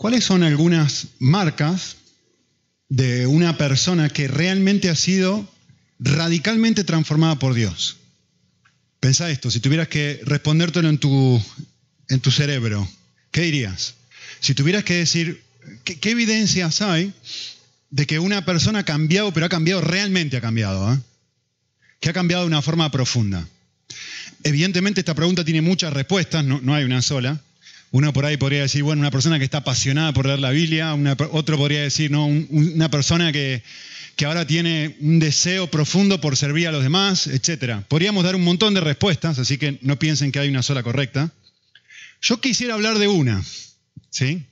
[0.00, 1.98] ¿Cuáles son algunas marcas
[2.88, 5.46] de una persona que realmente ha sido
[5.98, 7.98] radicalmente transformada por Dios?
[8.98, 11.44] Pensá esto, si tuvieras que respondértelo en tu,
[12.08, 12.88] en tu cerebro,
[13.30, 13.96] ¿qué dirías?
[14.40, 15.42] Si tuvieras que decir,
[15.84, 17.12] ¿qué, evidencias hay
[17.90, 20.94] de que una persona ha cambiado, pero ha cambiado, realmente ha cambiado?
[20.94, 20.98] ¿eh?
[22.00, 23.46] Que ha cambiado de una forma profunda.
[24.44, 27.38] Evidentemente esta pregunta tiene muchas respuestas, no, hay una sola.
[27.92, 30.94] Uno por ahí podría decir, bueno, una persona que está apasionada por leer la Biblia,
[31.32, 33.64] otro podría decir, no, una persona que,
[34.14, 37.82] que ahora tiene un deseo profundo por servir a los demás, etc.
[37.88, 41.32] Podríamos dar un montón de respuestas, así que no piensen que hay una sola correcta.
[42.20, 43.42] Yo quisiera hablar de una,
[44.10, 44.44] ¿sí?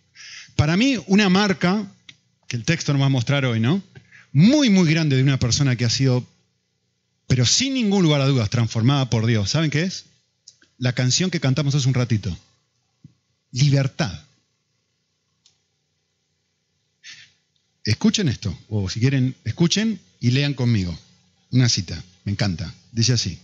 [0.56, 1.86] Para mí, una marca,
[2.48, 3.82] que el texto nos va a mostrar hoy, ¿no?
[4.32, 6.26] Muy, muy grande de una persona que ha sido,
[7.28, 9.50] pero sin ningún lugar a dudas, transformada por Dios.
[9.50, 10.06] ¿Saben qué es?
[10.78, 12.36] La canción que cantamos hace un ratito.
[13.52, 14.28] Libertad.
[17.84, 20.98] Escuchen esto, o si quieren, escuchen y lean conmigo.
[21.50, 22.74] Una cita, me encanta.
[22.92, 23.38] Dice así.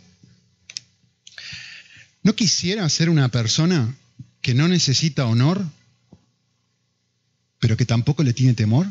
[2.23, 3.97] ¿No quisiera ser una persona
[4.43, 5.65] que no necesita honor,
[7.59, 8.87] pero que tampoco le tiene temor?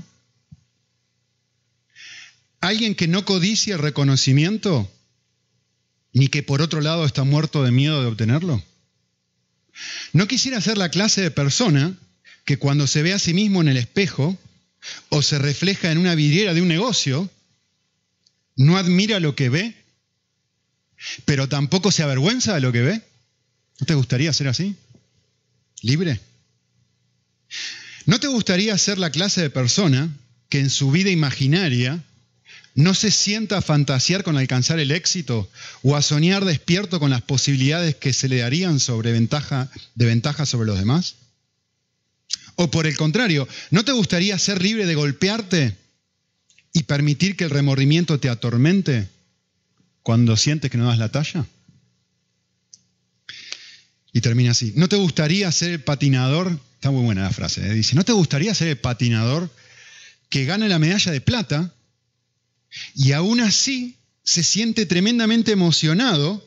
[2.59, 4.89] ¿Alguien que no codicia el reconocimiento,
[6.13, 8.63] ni que por otro lado está muerto de miedo de obtenerlo?
[10.13, 11.97] ¿No quisiera ser la clase de persona
[12.45, 14.37] que cuando se ve a sí mismo en el espejo
[15.09, 17.29] o se refleja en una vidriera de un negocio,
[18.55, 19.75] no admira lo que ve,
[21.25, 23.01] pero tampoco se avergüenza de lo que ve?
[23.79, 24.75] ¿No te gustaría ser así?
[25.81, 26.19] ¿Libre?
[28.05, 30.09] ¿No te gustaría ser la clase de persona
[30.49, 32.03] que en su vida imaginaria
[32.75, 35.49] no se sienta a fantasear con alcanzar el éxito
[35.83, 40.45] o a soñar despierto con las posibilidades que se le darían sobre ventaja, de ventaja
[40.45, 41.15] sobre los demás?
[42.55, 45.77] O por el contrario, ¿no te gustaría ser libre de golpearte
[46.71, 49.07] y permitir que el remordimiento te atormente
[50.01, 51.45] cuando sientes que no das la talla?
[54.11, 54.73] Y termina así.
[54.75, 56.59] ¿No te gustaría ser el patinador?
[56.75, 57.65] Está muy buena la frase.
[57.65, 57.73] ¿eh?
[57.73, 59.49] Dice, ¿no te gustaría ser el patinador
[60.29, 61.72] que gana la medalla de plata
[62.95, 66.45] y aún así se siente tremendamente emocionado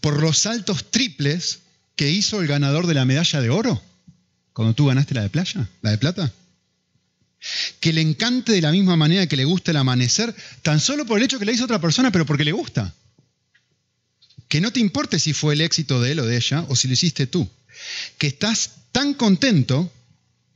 [0.00, 1.60] por los saltos triples
[1.96, 3.82] que hizo el ganador de la medalla de oro?
[4.56, 6.32] cuando tú ganaste la de playa, la de plata.
[7.78, 11.18] Que le encante de la misma manera que le gusta el amanecer, tan solo por
[11.18, 12.94] el hecho que le hizo otra persona, pero porque le gusta.
[14.48, 16.88] Que no te importe si fue el éxito de él o de ella, o si
[16.88, 17.46] lo hiciste tú.
[18.16, 19.92] Que estás tan contento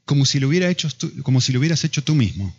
[0.06, 0.88] como si lo, hubiera hecho
[1.22, 2.56] como si lo hubieras hecho tú mismo.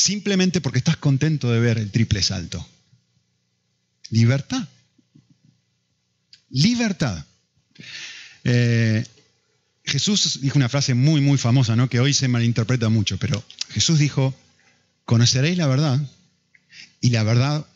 [0.00, 2.66] Simplemente porque estás contento de ver el triple salto.
[4.08, 4.66] Libertad.
[6.48, 7.26] Libertad.
[8.44, 9.04] Eh,
[9.84, 11.90] Jesús dijo una frase muy, muy famosa, ¿no?
[11.90, 14.34] que hoy se malinterpreta mucho, pero Jesús dijo,
[15.04, 16.00] conoceréis la verdad
[17.02, 17.66] y la verdad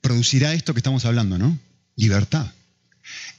[0.00, 1.58] producirá esto que estamos hablando, ¿no?
[1.96, 2.52] Libertad.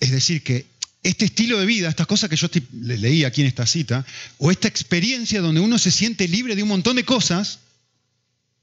[0.01, 0.65] Es decir, que
[1.03, 4.05] este estilo de vida, estas cosas que yo leí aquí en esta cita,
[4.39, 7.59] o esta experiencia donde uno se siente libre de un montón de cosas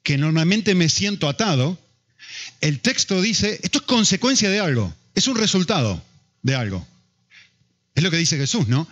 [0.03, 1.79] que normalmente me siento atado,
[2.61, 6.03] el texto dice, esto es consecuencia de algo, es un resultado
[6.43, 6.87] de algo.
[7.95, 8.89] Es lo que dice Jesús, ¿no?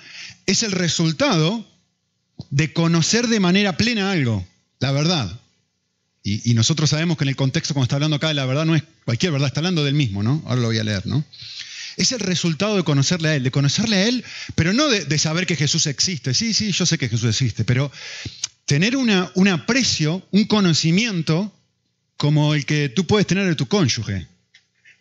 [0.47, 1.67] Es el resultado
[2.51, 4.47] de conocer de manera plena algo,
[4.81, 5.41] la verdad.
[6.23, 8.77] Y, nosotros sabemos que en el contexto, cuando está hablando acá de la verdad, no
[8.77, 10.43] es cualquier verdad, está hablando del mismo, ¿no?
[10.45, 11.25] Ahora lo voy a leer, ¿no?
[11.97, 15.47] Es el resultado de conocerle a Él, de conocerle a Él, pero no de, saber
[15.47, 16.35] que Jesús existe.
[16.35, 17.91] Sí, sí, yo sé que Jesús existe, pero
[18.69, 21.53] tener una, un aprecio, un conocimiento
[22.17, 24.29] como el que tú puedes tener de tu cónyuge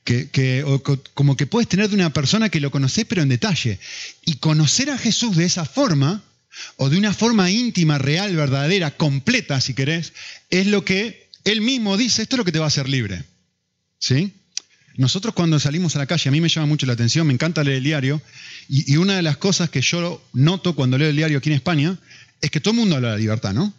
[0.08, 0.64] que,
[1.14, 3.80] como que puedes tener de una persona que lo conoces pero en detalle.
[4.26, 6.24] Y conocer a Jesús de esa forma,
[6.78, 10.14] o de una forma íntima, real, verdadera, completa, si querés,
[10.50, 13.26] es lo que él mismo dice, esto es lo que te va a hacer libre.
[14.00, 14.34] ¿Sí?
[14.96, 17.64] Nosotros cuando salimos a la calle, a mí me llama mucho la atención, me encanta
[17.64, 18.22] leer el diario,
[18.70, 21.98] y, una de las cosas que yo noto cuando leo el diario aquí en España,
[22.42, 23.74] es que todo el mundo habla de la libertad, ¿no?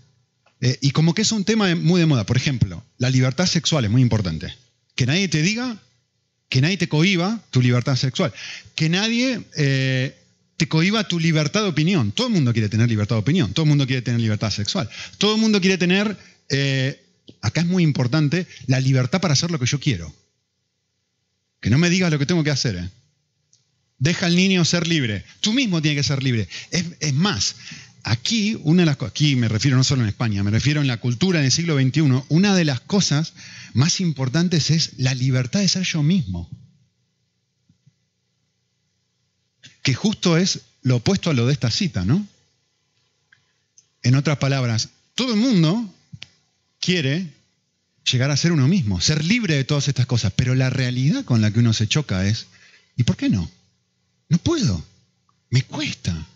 [0.60, 2.26] Eh, y como que es un tema muy de moda.
[2.26, 4.52] Por ejemplo, la libertad sexual es muy importante.
[4.94, 5.78] Que nadie te diga
[6.48, 8.32] que nadie te cohiba tu libertad sexual,
[8.74, 10.16] que nadie eh,
[10.56, 12.12] te cohiba tu libertad de opinión.
[12.12, 14.88] Todo el mundo quiere tener libertad de opinión, todo el mundo quiere tener libertad sexual,
[15.18, 16.16] todo el mundo quiere tener,
[16.48, 17.02] eh,
[17.42, 20.14] acá es muy importante, la libertad para hacer lo que yo quiero.
[21.60, 22.90] Que no me digas lo que tengo que hacer.
[23.98, 25.24] Deja al niño ser libre.
[25.40, 26.48] Tú mismo tienes que ser libre.
[26.70, 27.56] Es más,
[28.02, 28.58] aquí,
[29.00, 32.24] aquí me refiero no solo en España, me refiero en la cultura del siglo XXI,
[32.28, 33.34] una de las cosas
[33.74, 36.48] más importantes es la libertad de ser yo mismo.
[39.82, 42.26] Que justo es lo opuesto a lo de esta cita, ¿no?
[44.02, 45.94] En otras palabras, todo el mundo
[46.80, 47.32] quiere
[48.10, 51.40] llegar a ser uno mismo, ser libre de todas estas cosas, pero la realidad con
[51.40, 52.46] la que uno se choca es,
[52.96, 53.50] ¿y por qué no?
[54.28, 54.84] No puedo,
[55.50, 56.26] me cuesta.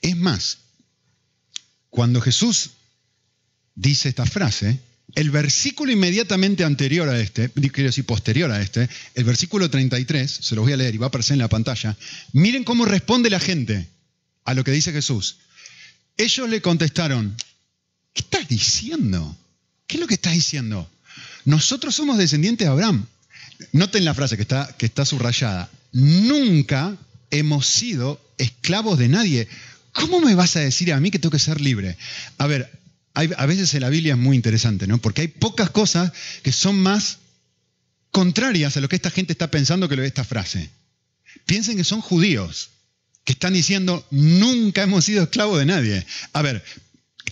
[0.00, 0.58] Es más,
[1.90, 2.70] cuando Jesús
[3.74, 4.80] dice esta frase,
[5.14, 10.54] el versículo inmediatamente anterior a este, quiero decir posterior a este, el versículo 33, se
[10.54, 11.96] los voy a leer y va a aparecer en la pantalla,
[12.32, 13.88] miren cómo responde la gente
[14.44, 15.38] a lo que dice Jesús.
[16.16, 17.36] Ellos le contestaron,
[18.12, 19.36] ¿qué estás diciendo?
[19.86, 20.90] ¿Qué es lo que estás diciendo?
[21.44, 23.06] Nosotros somos descendientes de Abraham.
[23.72, 25.70] Noten la frase que está, que está subrayada.
[25.92, 26.96] Nunca
[27.30, 29.48] hemos sido esclavos de nadie.
[29.92, 31.96] ¿Cómo me vas a decir a mí que tengo que ser libre?
[32.38, 32.70] A ver,
[33.14, 34.98] a veces en la Biblia es muy interesante, ¿no?
[34.98, 36.12] Porque hay pocas cosas
[36.42, 37.18] que son más
[38.10, 40.70] contrarias a lo que esta gente está pensando que lo de esta frase.
[41.46, 42.70] Piensen que son judíos,
[43.24, 46.06] que están diciendo, nunca hemos sido esclavos de nadie.
[46.32, 46.64] A ver,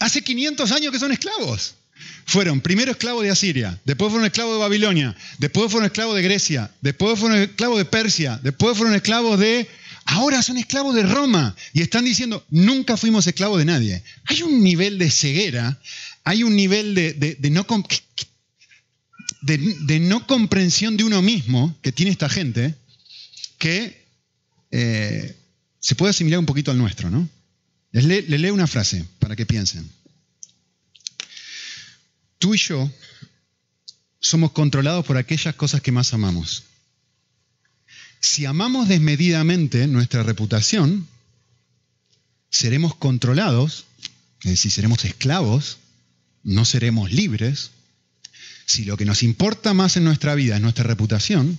[0.00, 1.74] hace 500 años que son esclavos.
[2.26, 6.70] Fueron primero esclavos de Asiria, después fueron esclavos de Babilonia, después fueron esclavos de Grecia,
[6.80, 9.68] después fueron esclavos de Persia, después fueron esclavos de
[10.12, 14.02] Ahora son esclavos de Roma y están diciendo, nunca fuimos esclavos de nadie.
[14.24, 15.80] Hay un nivel de ceguera,
[16.22, 17.66] hay un nivel de, no,
[20.26, 22.74] comprensión de uno mismo que tiene esta gente
[23.56, 24.04] que
[24.70, 25.34] eh,
[25.80, 27.08] se puede asimilar un poquito al nuestro.
[27.08, 27.26] ¿no?
[27.92, 29.90] Les, les leo una frase para que piensen.
[32.38, 32.92] Tú y yo
[34.20, 36.64] somos controlados por aquellas cosas que más amamos.
[38.22, 41.08] Si amamos desmedidamente nuestra reputación,
[42.50, 43.84] seremos controlados,
[44.44, 45.78] es decir, seremos esclavos,
[46.44, 47.72] no seremos libres.
[48.64, 51.58] Si lo que nos importa más en nuestra vida es nuestra reputación,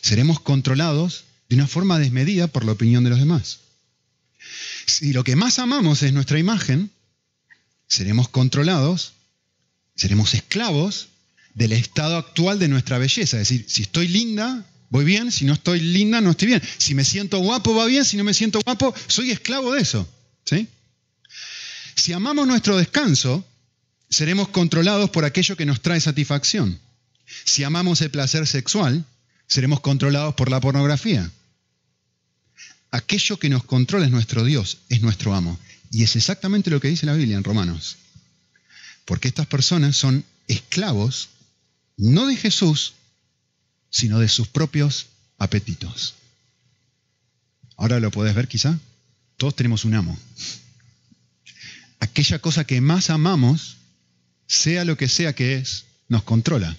[0.00, 3.60] seremos controlados de una forma desmedida por la opinión de los demás.
[4.86, 6.90] Si lo que más amamos es nuestra imagen,
[7.86, 9.12] seremos controlados,
[9.94, 11.08] seremos esclavos
[11.54, 13.40] del estado actual de nuestra belleza.
[13.40, 16.62] Es decir, si estoy linda, Voy bien, si no estoy linda, no estoy bien.
[16.78, 20.08] Si me siento guapo, va bien, si no me siento guapo, soy esclavo de eso.
[20.44, 20.68] ¿sí?
[21.96, 23.44] Si amamos nuestro descanso,
[24.08, 26.78] seremos controlados por aquello que nos trae satisfacción.
[27.44, 29.04] Si amamos el placer sexual,
[29.48, 31.28] seremos controlados por la pornografía.
[32.92, 35.58] Aquello que nos controla es nuestro Dios, es nuestro amo.
[35.90, 37.96] Y es exactamente lo que dice la Biblia en Romanos.
[39.06, 41.30] Porque estas personas son esclavos,
[41.96, 42.92] no de Jesús,
[43.94, 45.06] sino de sus propios
[45.38, 46.14] apetitos.
[47.76, 48.76] Ahora lo puedes ver quizá.
[49.36, 50.18] Todos tenemos un amo.
[52.00, 53.76] Aquella cosa que más amamos,
[54.48, 56.76] sea lo que sea que es, nos controla.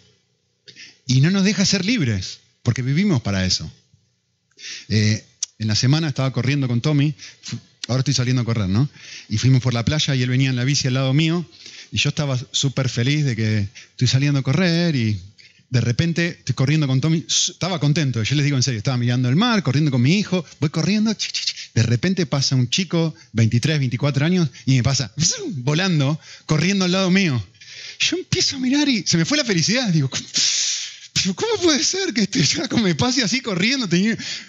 [1.07, 3.71] Y no nos deja ser libres, porque vivimos para eso.
[4.89, 5.25] Eh,
[5.57, 7.15] en la semana estaba corriendo con Tommy,
[7.87, 8.89] ahora estoy saliendo a correr, ¿no?
[9.29, 11.45] Y fuimos por la playa y él venía en la bici al lado mío
[11.93, 15.21] y yo estaba súper feliz de que estoy saliendo a correr y
[15.69, 19.29] de repente estoy corriendo con Tommy, estaba contento, yo les digo en serio, estaba mirando
[19.29, 21.15] el mar, corriendo con mi hijo, voy corriendo,
[21.73, 25.11] de repente pasa un chico, 23, 24 años, y me pasa
[25.57, 27.43] volando, corriendo al lado mío.
[27.99, 30.09] Yo empiezo a mirar y se me fue la felicidad, digo,
[31.33, 32.43] ¿cómo puede ser que este
[32.81, 33.87] me pase así corriendo?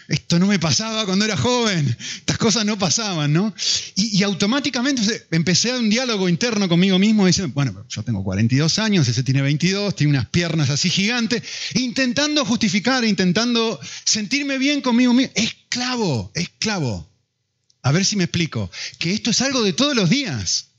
[0.09, 3.55] Esto no me pasaba cuando era joven, estas cosas no pasaban, ¿no?
[3.95, 9.23] Y, automáticamente empecé un diálogo interno conmigo mismo diciendo, bueno, yo tengo 42 años, ese
[9.23, 11.43] tiene 22, tiene unas piernas así gigantes,
[11.75, 15.33] intentando justificar, intentando sentirme bien conmigo mismo.
[15.35, 17.09] Esclavo, esclavo.
[17.83, 18.71] A ver si me explico.
[18.99, 20.71] Que esto es algo de todos los días.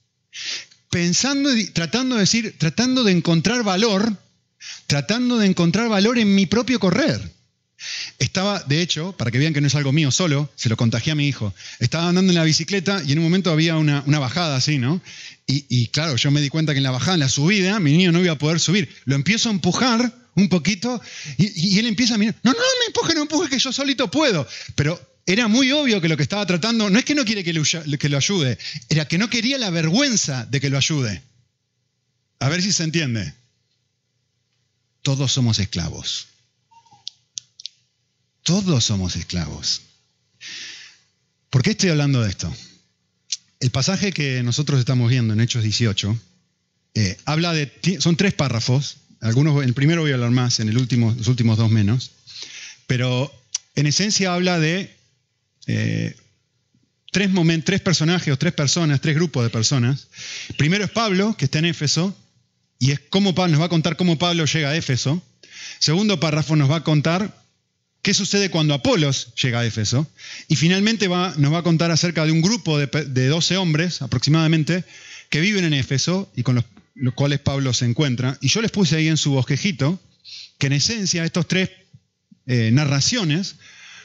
[0.90, 4.18] Pensando y tratando de decir, tratando de encontrar valor
[4.88, 7.38] tratando de encontrar valor en mi propio correr.
[8.18, 11.12] Estaba, de hecho, para que vean que no es algo mío solo, se lo contagié
[11.12, 11.54] a mi hijo.
[11.80, 15.02] Estaba andando en la bicicleta y en un momento había una, bajada así, ¿no?
[15.46, 18.12] Y, claro, yo me di cuenta que en la bajada, en la subida, mi niño
[18.12, 18.90] no iba a poder subir.
[19.06, 21.00] Lo empiezo a empujar un poquito
[21.38, 24.48] y, él empieza a mirar, no, no, me empuje, no empuje, que yo solito puedo.
[24.76, 27.54] Pero era muy obvio que lo que estaba tratando, no es que no quiere que
[27.54, 28.58] que lo ayude,
[28.90, 31.22] era que no quería la vergüenza de que lo ayude.
[32.40, 33.34] A ver si se entiende.
[35.02, 36.28] Todos somos esclavos.
[38.44, 39.82] Todos somos esclavos.
[41.50, 42.54] ¿Por qué estoy hablando de esto?
[43.60, 46.18] El pasaje que nosotros estamos viendo en Hechos 18
[46.94, 47.72] eh, habla de.
[48.00, 48.98] Son tres párrafos.
[49.22, 52.12] Algunos, el primero voy a hablar más, en el último, los últimos dos menos.
[52.88, 53.32] Pero
[53.76, 54.96] en esencia habla de
[55.68, 56.16] eh,
[57.12, 57.30] tres,
[57.64, 60.08] tres personajes o tres personas, tres grupos de personas.
[60.58, 62.18] Primero es Pablo, que está en Éfeso,
[62.80, 65.22] y es cómo nos va a contar cómo Pablo llega a Éfeso.
[65.80, 67.44] Segundo párrafo nos va a contar
[68.02, 70.08] qué sucede cuando Apolos llega a Éfeso.
[70.48, 74.84] Y finalmente nos va a contar acerca de un grupo de, de 12 hombres aproximadamente
[75.30, 76.66] que viven en Éfeso y con los,
[77.14, 78.38] cuales Pablo se encuentra.
[78.42, 80.00] Y yo les puse ahí en su bosquejito
[80.58, 81.70] que en esencia estos tres
[82.48, 83.56] eh, narraciones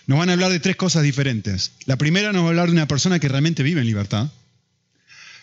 [0.06, 1.72] nos van a hablar de tres cosas diferentes.
[1.86, 4.30] La primera nos va a hablar de una persona que realmente vive en libertad.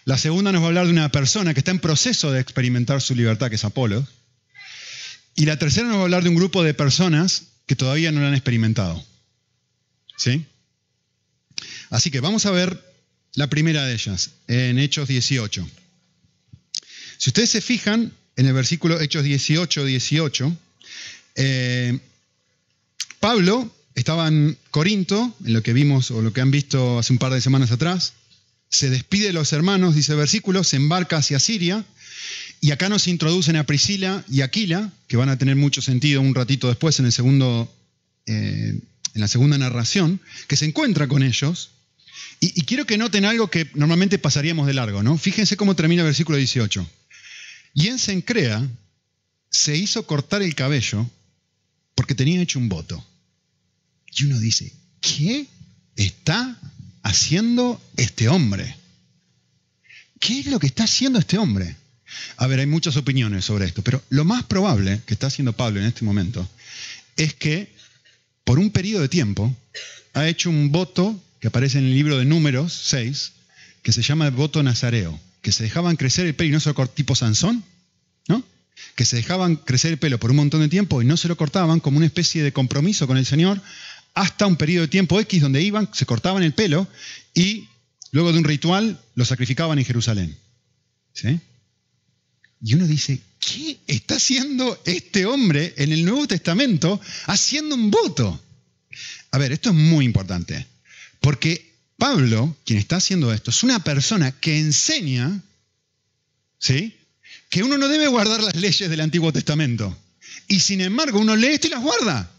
[0.05, 3.01] La segunda nos va a hablar de una persona que está en proceso de experimentar
[3.01, 4.07] su libertad, que es Apolo.
[5.35, 8.19] Y la tercera nos va a hablar de un grupo de personas que todavía no
[8.19, 9.03] lo han experimentado.
[10.17, 10.45] ¿Sí?
[11.89, 12.83] Así que vamos a ver
[13.35, 15.69] la primera de ellas, en Hechos 18.
[17.17, 20.57] Si ustedes se fijan en el versículo Hechos 18, 18,
[21.35, 21.99] eh,
[23.19, 27.19] Pablo estaba en Corinto, en lo que vimos o lo que han visto hace un
[27.19, 28.13] par de semanas atrás,
[28.69, 31.85] se despide de los hermanos, dice el versículo, se embarca hacia Siria,
[32.61, 36.35] y acá nos introducen a Priscila y Aquila, que van a tener mucho sentido un
[36.35, 37.73] ratito después en, el segundo,
[38.25, 38.79] eh,
[39.13, 41.71] en la segunda narración, que se encuentra con ellos,
[42.41, 45.17] y, quiero que noten algo que normalmente pasaríamos de largo, ¿no?
[45.17, 46.89] Fíjense cómo termina el versículo 18.
[47.73, 48.65] Y en Sencrea
[49.51, 51.09] se hizo cortar el cabello
[51.95, 53.05] porque tenía hecho un voto.
[54.15, 54.71] Y uno dice,
[55.01, 55.47] ¿qué
[55.97, 56.57] está
[57.03, 58.75] haciendo este hombre?
[60.19, 61.75] ¿Qué es lo que está haciendo este hombre?
[62.37, 65.79] A ver, hay muchas opiniones sobre esto, pero lo más probable que está haciendo Pablo
[65.79, 66.47] en este momento
[67.15, 67.71] es que
[68.43, 69.55] por un periodo de tiempo
[70.13, 73.31] ha hecho un voto que aparece en el libro de Números 6,
[73.83, 76.69] que se llama el voto nazareo, que se dejaban crecer el pelo y no se
[76.69, 77.63] lo cortaban, tipo Sansón,
[78.27, 78.43] ¿no?
[78.95, 81.37] Que se dejaban crecer el pelo por un montón de tiempo y no se lo
[81.37, 83.61] cortaban como una especie de compromiso con el Señor
[84.13, 86.87] hasta un periodo de tiempo X donde iban, se cortaban el pelo
[87.33, 87.67] y
[88.11, 90.37] luego de un ritual lo sacrificaban en Jerusalén.
[91.13, 91.39] ¿Sí?
[92.61, 98.41] Y uno dice, ¿qué está haciendo este hombre en el Nuevo Testamento haciendo un voto?
[99.31, 100.65] A ver, esto es muy importante.
[101.21, 105.41] Porque Pablo, quien está haciendo esto, es una persona que enseña,
[106.57, 106.95] ¿sí?
[107.49, 109.97] Que uno no debe guardar las leyes del Antiguo Testamento.
[110.47, 112.31] Y sin embargo, uno lee esto y las guarda.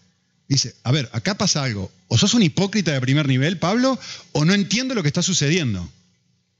[0.50, 1.92] Dice, a ver, acá pasa algo.
[2.09, 3.97] O sos un hipócrita de primer nivel, Pablo,
[4.33, 5.88] o no entiendo lo que está sucediendo.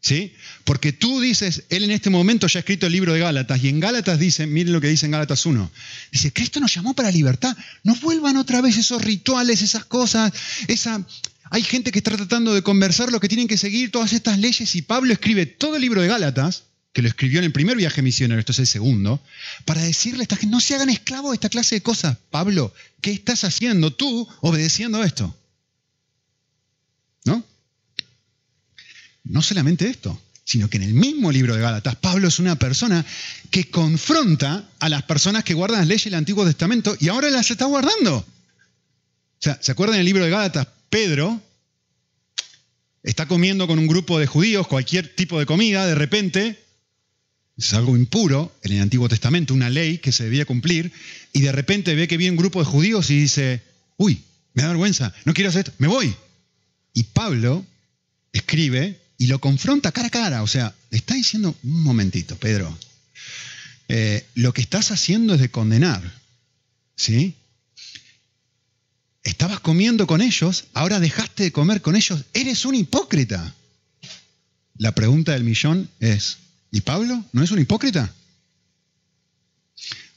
[0.01, 0.33] ¿Sí?
[0.63, 3.69] Porque tú dices, él en este momento ya ha escrito el libro de Gálatas, y
[3.69, 5.71] en Gálatas dice, miren lo que dice en Gálatas 1,
[6.13, 10.33] dice, Cristo nos llamó para libertad, no vuelvan otra vez esos rituales, esas cosas,
[10.69, 11.05] esa,
[11.51, 14.75] hay gente que está tratando de conversar lo que tienen que seguir todas estas leyes
[14.77, 18.03] y Pablo escribe todo el libro de Gálatas, que lo escribió en el primer viaje
[18.03, 19.23] misionero, esto es el segundo,
[19.65, 22.17] para decirle a esta gente, no se hagan esclavos de esta clase de cosas.
[22.31, 25.37] Pablo, ¿qué estás haciendo tú obedeciendo esto?
[27.25, 27.45] ¿No?
[29.25, 33.07] No solamente esto, sino que en el mismo libro de Gálatas, Pablo es una persona
[33.51, 37.51] que confronta a las personas que guardan las leyes del Antiguo Testamento y ahora las
[37.53, 38.17] está guardando.
[38.17, 38.27] O
[39.39, 40.67] sea, ¿se acuerdan del libro de Gálatas?
[40.89, 41.41] Pedro
[43.05, 46.70] está comiendo con un grupo de judíos cualquier tipo de comida, de repente,
[47.61, 50.93] es algo impuro en el Antiguo Testamento, una ley que se debía cumplir,
[51.33, 53.63] y de repente ve que viene un grupo de judíos y dice,
[53.99, 54.23] uy,
[54.55, 56.15] me da vergüenza, no quiero hacer esto, me voy.
[56.95, 57.67] Y Pablo
[58.33, 62.77] escribe y lo confronta cara a cara, o sea, le está diciendo, un momentito, Pedro,
[63.89, 66.03] eh, lo que estás haciendo es de condenar,
[66.97, 67.35] ¿sí?
[69.23, 72.25] Estabas comiendo con ellos, ahora dejaste de comer con ellos.
[72.33, 73.55] Eres un hipócrita.
[74.79, 76.39] La pregunta del millón es,
[76.71, 78.13] ¿y Pablo no es un hipócrita?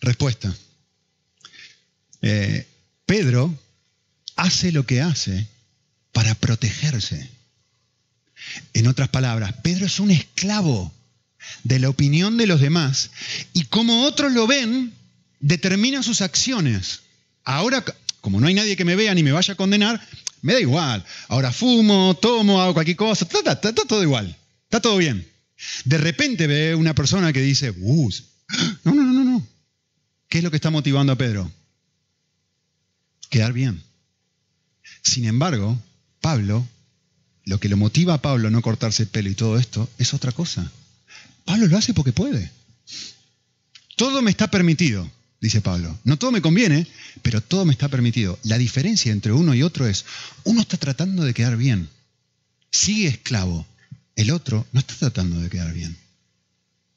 [0.02, 0.54] Respuesta.
[2.22, 2.68] Eh,
[3.06, 3.58] Pedro
[4.36, 5.48] hace lo que hace
[6.12, 7.30] para protegerse.
[8.74, 10.92] En otras palabras, Pedro es un esclavo
[11.64, 13.12] de la opinión de los demás
[13.54, 14.94] y como otros lo ven,
[15.40, 17.02] determina sus acciones.
[17.44, 17.84] Ahora,
[18.22, 20.06] como no hay nadie que me vea ni me vaya a condenar,
[20.42, 21.06] me da igual.
[21.28, 25.28] Ahora fumo, tomo, hago cualquier cosa, está, todo igual, está todo bien.
[25.86, 28.10] De repente ve una persona que dice, uh,
[28.84, 29.48] no, no, no, no.
[30.30, 31.52] ¿Qué es lo que está motivando a Pedro?
[33.30, 33.82] Quedar bien.
[35.04, 35.80] Sin embargo,
[36.22, 36.68] Pablo,
[37.46, 40.32] lo que lo motiva a Pablo no cortarse el pelo y todo esto, es otra
[40.32, 40.72] cosa.
[41.46, 42.52] Pablo lo hace porque puede.
[43.96, 45.10] Todo me está permitido
[45.44, 46.00] dice Pablo.
[46.06, 46.88] No todo me conviene,
[47.22, 48.40] pero todo me está permitido.
[48.44, 50.06] La diferencia entre uno y otro es,
[50.46, 51.90] uno está tratando de quedar bien,
[52.72, 53.68] sigue esclavo,
[54.16, 55.98] el otro no está tratando de quedar bien.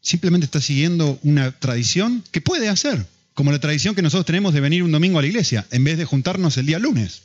[0.01, 4.61] Simplemente está siguiendo una tradición que puede hacer, como la tradición que nosotros tenemos de
[4.61, 7.23] venir un domingo a la iglesia, en vez de juntarnos el día lunes.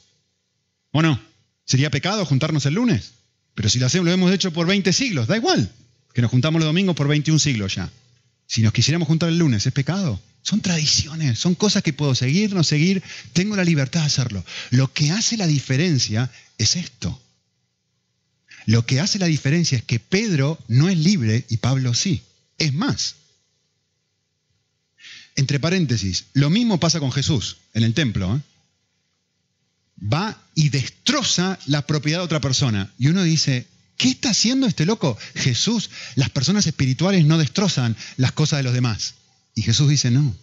[0.92, 1.22] ¿O no?
[1.66, 3.12] ¿Sería pecado juntarnos el lunes?
[3.54, 5.72] Pero si lo, hacemos, lo hemos hecho por 20 siglos, da igual,
[6.14, 7.90] que nos juntamos los domingos por 21 siglos ya.
[8.48, 10.20] Si nos quisiéramos juntar el lunes, ¿es pecado?
[10.42, 14.44] Son tradiciones, son cosas que puedo seguir, no seguir, tengo la libertad de hacerlo.
[14.72, 17.22] Lo que hace la diferencia es esto.
[18.66, 22.22] Lo que hace la diferencia es que Pedro no es libre y Pablo sí.
[22.58, 23.16] Es más,
[25.36, 28.36] entre paréntesis, lo mismo pasa con Jesús en el templo.
[28.36, 28.42] ¿eh?
[30.02, 32.92] Va y destroza la propiedad de otra persona.
[32.98, 35.18] Y uno dice, ¿qué está haciendo este loco?
[35.36, 39.16] Jesús, las personas espirituales no destrozan las cosas de los demás.
[39.56, 40.36] Y Jesús dice, no.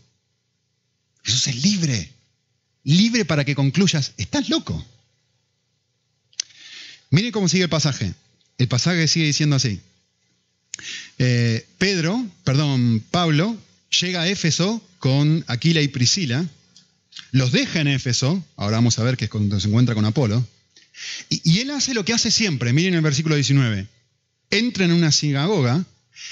[1.22, 2.12] Jesús es libre.
[2.84, 4.84] Libre para que concluyas, estás loco.
[7.10, 8.14] Miren cómo sigue el pasaje.
[8.58, 9.80] El pasaje sigue diciendo así.
[11.18, 13.56] Eh, Pedro, perdón, Pablo,
[14.00, 16.44] llega a Éfeso con Aquila y Priscila,
[17.32, 20.46] los deja en Éfeso, ahora vamos a ver que es cuando se encuentra con Apolo,
[21.28, 23.86] y, y él hace lo que hace siempre, miren el versículo 19,
[24.50, 25.84] entra en una sinagoga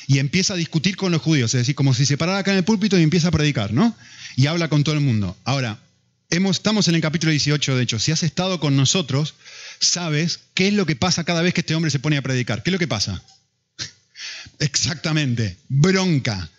[0.06, 2.58] y empieza a discutir con los judíos, es decir, como si se parara acá en
[2.58, 3.96] el púlpito y empieza a predicar, ¿no?
[4.36, 5.36] Y habla con todo el mundo.
[5.44, 5.80] Ahora,
[6.30, 9.34] estamos en el capítulo 18, de hecho, si has estado con nosotros,
[9.80, 12.62] sabes qué es lo que pasa cada vez que este hombre se pone a predicar.
[12.62, 13.22] ¿Qué es lo que pasa?
[14.58, 16.50] Exactamente, bronca,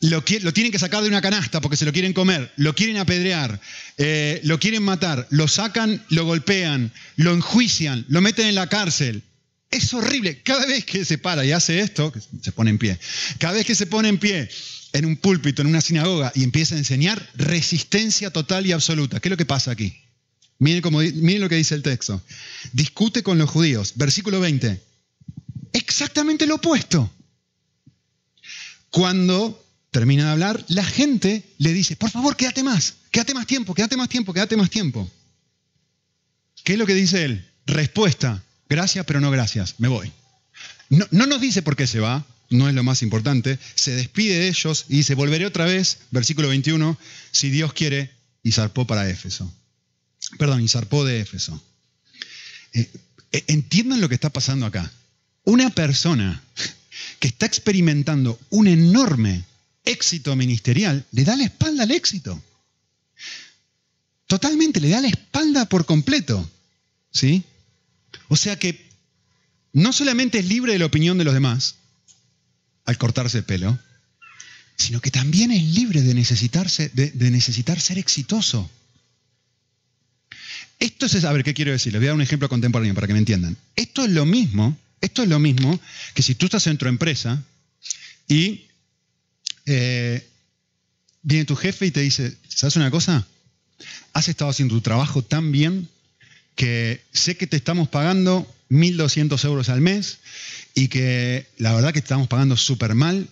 [0.00, 3.60] lo, tienen que sacar de una canasta porque se lo quieren comer, lo quieren apedrear,
[3.98, 9.22] eh, lo quieren matar, lo sacan, lo golpean, lo enjuician, lo meten en la cárcel.
[9.70, 10.42] Es horrible.
[10.42, 12.12] Cada vez que se para y hace esto,
[12.42, 12.98] se pone en pie,
[13.38, 14.48] cada vez que se pone en pie
[14.92, 19.20] en un púlpito, en una sinagoga y empieza a enseñar, resistencia total y absoluta.
[19.20, 19.96] ¿Qué es lo que pasa aquí?
[20.58, 20.82] Miren,
[21.22, 22.22] miren lo que dice el texto.
[22.72, 23.92] Discute con los judíos.
[23.96, 24.82] Versículo 20.
[25.72, 27.10] Exactamente lo opuesto.
[28.90, 33.74] Cuando termina de hablar, la gente le dice, por favor, quédate más, quédate más tiempo,
[33.74, 35.10] quédate más tiempo, quédate más tiempo.
[36.64, 37.48] ¿Qué es lo que dice él?
[37.66, 40.12] Respuesta, gracias, pero no gracias, me voy.
[40.88, 44.48] No nos dice por qué se va, no es lo más importante, se despide de
[44.48, 46.98] ellos y dice, volveré otra vez, versículo 21,
[47.30, 48.10] si Dios quiere,
[48.42, 49.50] y zarpó para Éfeso.
[50.36, 51.62] Perdón, y de Éfeso.
[52.72, 52.90] Eh,
[53.32, 54.90] eh, entiendan lo que está pasando acá.
[55.44, 56.42] Una persona
[57.18, 59.44] que está experimentando un enorme
[59.84, 62.42] éxito ministerial, le da la espalda al éxito.
[64.26, 66.48] Totalmente, le da la espalda por completo.
[67.12, 67.44] ¿Sí?
[68.28, 68.88] O sea que
[69.72, 71.76] no solamente es libre de la opinión de los demás
[72.84, 73.78] al cortarse el pelo,
[74.76, 78.70] sino que también es libre de, necesitarse, de, necesitar ser exitoso.
[80.78, 81.92] Esto es, a ver, ¿qué quiero decir?
[81.92, 83.56] Les voy a dar un ejemplo contemporáneo para que me entiendan.
[83.76, 85.78] Esto es lo mismo, esto es lo mismo
[86.14, 87.42] que si tú estás en tu empresa
[88.26, 88.66] y
[89.66, 90.26] eh,
[91.22, 93.26] viene tu jefe y te dice, ¿sabes una cosa?
[94.14, 95.88] Has estado haciendo tu trabajo tan bien
[96.54, 100.18] que sé que te estamos pagando 1.200 euros al mes
[100.74, 103.28] y que la verdad que te estamos pagando súper mal.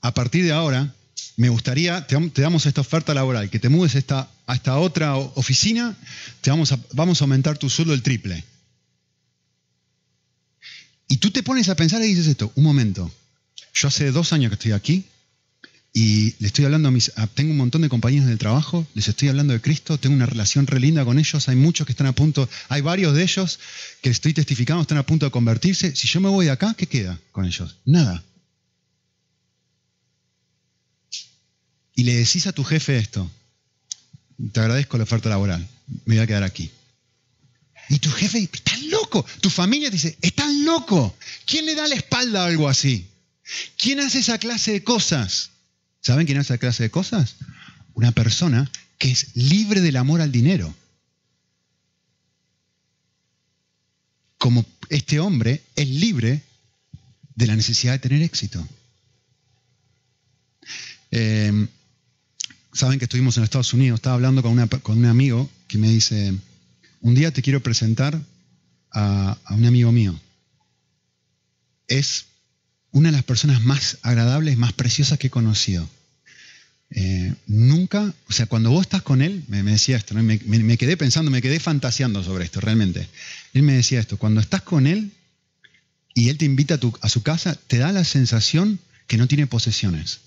[0.00, 0.94] A partir de ahora,
[1.36, 5.96] me gustaría, te, damos esta oferta laboral, que te mudes esta, a esta otra oficina,
[6.40, 8.42] te vamos a, vamos a aumentar tu sueldo el triple.
[11.08, 13.10] Y tú te pones a pensar y dices esto, un momento,
[13.74, 15.04] yo hace dos años que estoy aquí,
[16.00, 17.10] y le estoy hablando a mis.
[17.34, 20.68] tengo un montón de compañeros del trabajo, les estoy hablando de Cristo, tengo una relación
[20.68, 23.58] re linda con ellos, hay muchos que están a punto, hay varios de ellos
[24.00, 25.96] que estoy testificando, están a punto de convertirse.
[25.96, 27.78] Si yo me voy de acá, ¿qué queda con ellos?
[27.84, 28.22] Nada.
[31.96, 33.28] Y le decís a tu jefe esto,
[34.52, 35.66] te agradezco la oferta laboral,
[36.04, 36.70] me voy a quedar aquí.
[37.88, 39.26] Y tu jefe, estás loco.
[39.40, 41.16] Tu familia dice, estás loco.
[41.44, 43.04] ¿Quién le da la espalda a algo así?
[43.76, 45.57] ¿Quién hace esa clase de cosas?
[46.00, 47.36] ¿Saben quién hace esa clase de cosas?
[47.94, 50.74] Una persona que es libre del amor al dinero.
[54.38, 56.42] Como este hombre es libre
[57.34, 58.66] de la necesidad de tener éxito.
[61.10, 61.68] Eh,
[62.78, 64.52] Saben que estuvimos en Estados Unidos, estaba hablando con,
[64.98, 66.32] un amigo que me dice,
[67.00, 68.20] un día te quiero presentar
[68.92, 70.16] a, a un amigo mío.
[71.88, 72.26] Es
[72.92, 75.88] una de las personas más agradables, más preciosas que he conocido.
[76.90, 80.38] Eh, nunca, o sea, cuando vos estás con él, me, decía esto, me,
[80.78, 83.06] quedé pensando, me quedé fantaseando sobre esto, realmente.
[83.52, 85.12] Él me decía esto, cuando estás con él
[86.14, 89.46] y él te invita a, tu, su casa, te da la sensación que no tiene
[89.46, 90.20] posesiones.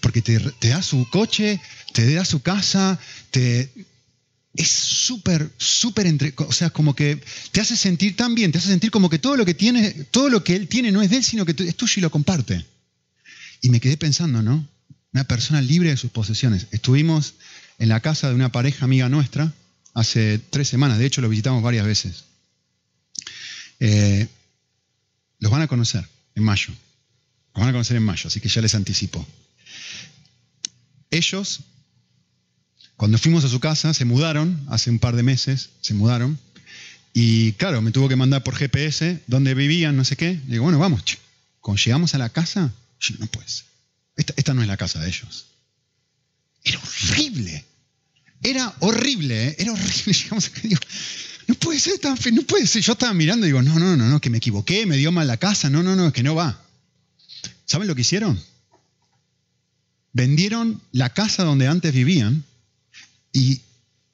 [0.00, 1.60] Porque te, te da su coche,
[1.92, 2.98] te da su casa,
[3.30, 3.70] te,
[4.56, 8.68] es súper, súper entre, o sea, como que te hace sentir tan bien, te hace
[8.68, 11.16] sentir como que todo lo que tiene, todo lo que él tiene no es de
[11.16, 12.64] él, sino que es tuyo y lo comparte.
[13.60, 14.66] Y me quedé pensando, ¿no?
[15.12, 16.68] Una persona libre de sus posesiones.
[16.70, 17.34] Estuvimos
[17.78, 19.52] en la casa de una pareja amiga nuestra
[19.92, 22.24] hace tres semanas, de hecho lo visitamos varias veces.
[23.80, 24.28] Eh,
[25.40, 26.72] los van a conocer en mayo.
[27.54, 29.26] Los van a conocer en mayo, así que ya les anticipo.
[31.10, 31.60] ellos,
[32.96, 36.38] cuando fuimos a su casa, se mudaron, hace un par de meses, se mudaron,
[37.16, 40.32] y claro, me tuvo que mandar por GPS dónde vivían, no sé qué.
[40.32, 41.02] Y digo, bueno, vamos,
[41.60, 42.72] cuando llegamos a la casa,
[43.20, 43.66] no puedes.
[44.16, 45.46] Esta, esta no es la casa de ellos.
[46.64, 47.64] Era horrible.
[48.42, 49.56] Era horrible, ¿eh?
[49.58, 50.12] era horrible.
[50.12, 50.80] Llegamos acá y digo,
[51.46, 52.82] no puede ser tan feo, no puede ser.
[52.82, 55.28] Yo estaba mirando y digo, no, no, no, no, que me equivoqué, me dio mal
[55.28, 56.60] la casa, no, no, no, que no va.
[57.64, 58.42] ¿Saben lo que hicieron?
[60.12, 62.44] Vendieron la casa donde antes vivían
[63.34, 63.60] y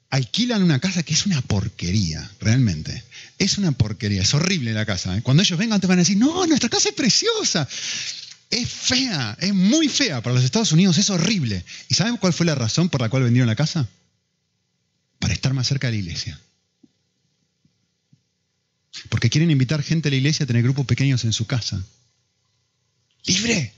[0.09, 3.05] alquilan una casa que es una porquería, realmente.
[3.39, 5.17] Es una porquería, es horrible la casa.
[5.17, 5.23] ¿eh?
[5.23, 7.69] Cuando ellos vengan te van a decir, no, nuestra casa es preciosa.
[8.49, 10.23] Es fea, es muy fea.
[10.23, 11.65] Para los Estados Unidos es horrible.
[11.89, 13.87] ¿Y saben cuál fue la razón por la cual vendieron la casa?
[15.19, 16.41] Para estar más cerca de la iglesia.
[19.11, 21.85] Porque quieren invitar gente a la iglesia a tener grupos pequeños en su casa.
[23.27, 23.75] Libre.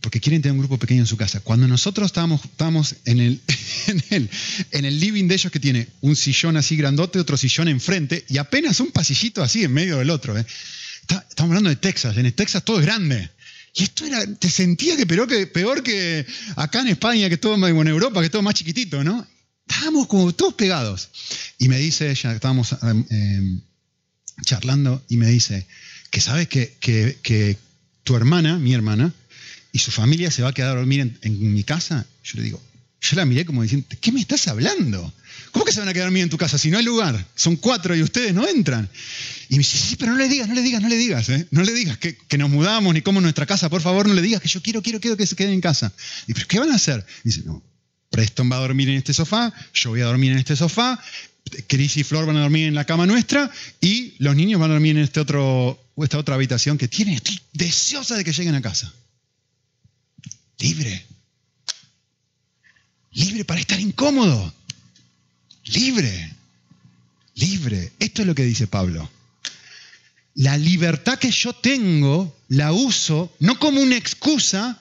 [0.00, 1.40] Porque quieren tener un grupo pequeño en su casa.
[1.40, 3.40] Cuando nosotros estábamos, estábamos en, el,
[3.86, 4.30] en, el,
[4.70, 8.38] en el living de ellos que tiene un sillón así grandote, otro sillón enfrente y
[8.38, 10.38] apenas un pasillito así en medio del otro.
[10.38, 10.46] ¿eh?
[11.02, 12.16] Estamos hablando de Texas.
[12.16, 13.30] En Texas todo es grande.
[13.74, 17.54] Y esto era, te sentía que peor que, peor que acá en España, que todo,
[17.54, 19.26] en Europa, que todo más chiquitito, ¿no?
[19.68, 21.10] Estábamos como todos pegados.
[21.58, 23.60] Y me dice ella, estábamos em, em,
[24.44, 25.66] charlando, y me dice
[26.10, 27.56] que sabes que, que,
[28.02, 29.14] tu hermana, mi hermana,
[29.72, 32.06] y su familia se va a quedar a dormir en, mi casa.
[32.24, 32.62] Yo le digo,
[33.00, 35.12] yo la miré como diciendo, ¿qué me estás hablando?
[35.52, 37.26] ¿Cómo que se van a quedar a dormir en tu casa si no hay lugar?
[37.34, 38.88] Son cuatro y ustedes no entran.
[39.48, 41.46] Y me dice, sí, pero no le digas, no le digas, no le digas, ¿eh?
[41.50, 44.40] no le digas que, nos mudamos ni como nuestra casa, por favor, no le digas
[44.40, 45.92] que yo quiero, quiero, quiero que se queden en casa.
[46.26, 47.04] Y pero ¿qué van a hacer?
[47.24, 47.62] dice, no,
[48.10, 51.02] Preston va a dormir en este sofá, yo voy a dormir en este sofá,
[51.66, 54.74] Chris y Flor van a dormir en la cama nuestra y los niños van a
[54.74, 57.14] dormir en este otro, esta otra habitación que tienen.
[57.14, 58.92] Estoy deseosa de que lleguen a casa.
[60.60, 61.06] Libre.
[63.12, 64.54] Libre para estar incómodo.
[65.64, 66.32] Libre.
[67.34, 67.92] Libre.
[67.98, 69.10] Esto es lo que dice Pablo.
[70.34, 74.80] La libertad que yo tengo la uso no como una excusa,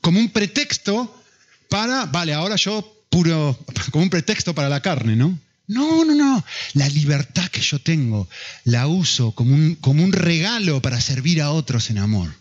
[0.00, 1.22] como un pretexto
[1.68, 3.58] para, vale, ahora yo puro,
[3.90, 5.38] como un pretexto para la carne, ¿no?
[5.66, 6.44] No, no, no.
[6.72, 8.28] La libertad que yo tengo
[8.64, 12.34] la uso como un, como un regalo para servir a otros en amor.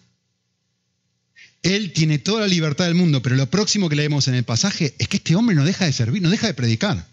[1.67, 4.95] Él tiene toda la libertad del mundo, pero lo próximo que leemos en el pasaje
[4.99, 7.05] es que este hombre no deja de servir, no deja de predicar.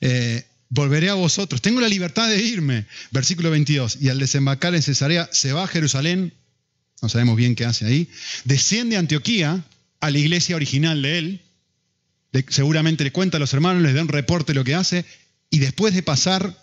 [0.00, 2.86] Eh, volveré a vosotros, tengo la libertad de irme.
[3.10, 6.32] Versículo 22, y al desembarcar en Cesarea se va a Jerusalén,
[7.02, 8.08] no sabemos bien qué hace ahí,
[8.44, 9.62] desciende a Antioquía,
[10.00, 11.40] a la iglesia original de él,
[12.48, 15.04] seguramente le cuenta a los hermanos, les da un reporte de lo que hace,
[15.50, 16.58] y después de pasar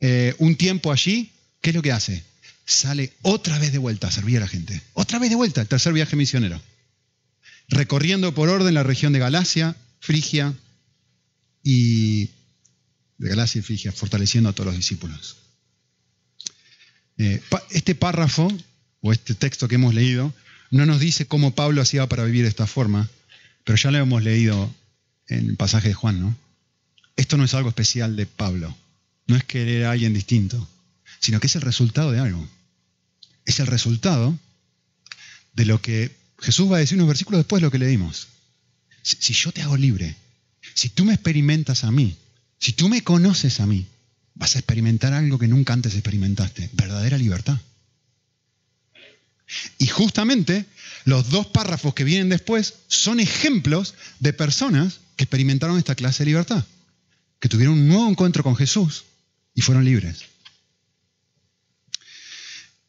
[0.00, 2.22] eh, un tiempo allí, ¿qué es lo que hace?
[2.66, 4.80] Sale otra vez de vuelta a servir a la gente.
[4.94, 6.60] Otra vez de vuelta, el tercer viaje misionero.
[7.68, 10.54] Recorriendo por orden la región de Galacia, Frigia
[11.62, 12.26] y
[13.18, 15.36] de Galacia y Frigia, fortaleciendo a todos los discípulos.
[17.18, 18.48] Eh, este párrafo,
[19.00, 20.34] o este texto que hemos leído,
[20.70, 23.08] no nos dice cómo Pablo hacía para vivir de esta forma,
[23.64, 24.74] pero ya lo hemos leído
[25.28, 26.36] en el pasaje de Juan, ¿no?
[27.16, 28.76] Esto no es algo especial de Pablo,
[29.26, 30.68] no es que era alguien distinto,
[31.20, 32.48] sino que es el resultado de algo.
[33.44, 34.38] Es el resultado
[35.54, 38.28] de lo que Jesús va a decir unos versículos después de lo que le dimos.
[39.02, 40.16] Si yo te hago libre,
[40.74, 42.16] si tú me experimentas a mí,
[42.58, 43.86] si tú me conoces a mí,
[44.34, 47.58] vas a experimentar algo que nunca antes experimentaste, verdadera libertad.
[49.78, 50.64] Y justamente
[51.04, 56.30] los dos párrafos que vienen después son ejemplos de personas que experimentaron esta clase de
[56.30, 56.64] libertad,
[57.40, 59.04] que tuvieron un nuevo encuentro con Jesús
[59.54, 60.24] y fueron libres.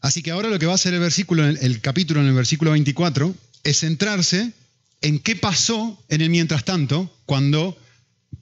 [0.05, 2.69] Así que ahora lo que va a hacer el versículo, el capítulo en el versículo
[2.73, 4.51] 24, es centrarse
[5.01, 7.75] en qué pasó en el mientras tanto, cuando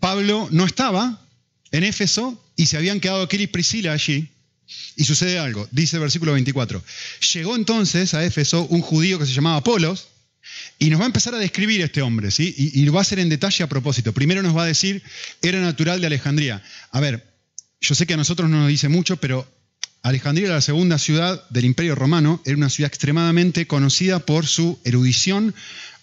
[0.02, 1.26] Pablo no estaba
[1.72, 4.28] en Éfeso y se habían quedado Aquila y Priscila allí.
[4.98, 6.84] Y sucede algo, dice el versículo 24.
[7.34, 10.10] Llegó entonces a Éfeso un judío que se llamaba Apolos
[10.80, 12.54] y nos va a empezar a describir este hombre, ¿sí?
[12.58, 14.12] Y, y, lo va a hacer en detalle a propósito.
[14.12, 15.02] Primero nos va a decir,
[15.42, 16.62] era natural de Alejandría.
[16.92, 17.26] A ver,
[17.80, 19.48] yo sé que a nosotros no nos dice mucho, pero
[20.04, 24.78] Alejandría era la segunda ciudad del Imperio Romano, era una ciudad extremadamente conocida por su
[24.84, 25.56] erudición,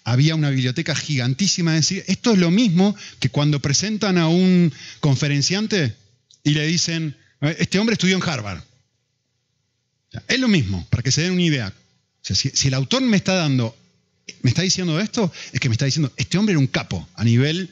[0.03, 1.73] había una biblioteca gigantísima.
[1.73, 5.95] Decir, esto es lo mismo que cuando presentan a un conferenciante
[6.43, 7.15] y le dicen,
[7.59, 8.63] este hombre estudió en Harvard.
[10.27, 11.73] Es lo mismo, para que se den una idea.
[12.23, 13.77] si, el autor me está dando,
[14.41, 17.23] me está diciendo esto, es que me está diciendo, este hombre era un capo a
[17.23, 17.69] nivel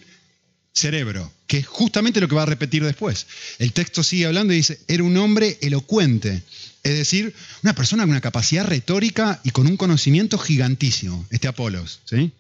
[0.80, 3.28] cerebro, que es justamente lo que va a repetir después.
[3.60, 6.44] El texto sigue hablando y dice, era un hombre elocuente,
[6.84, 12.00] es decir, una persona con una capacidad retórica y con un conocimiento gigantísimo, este Apolos.
[12.06, 12.32] ¿sí?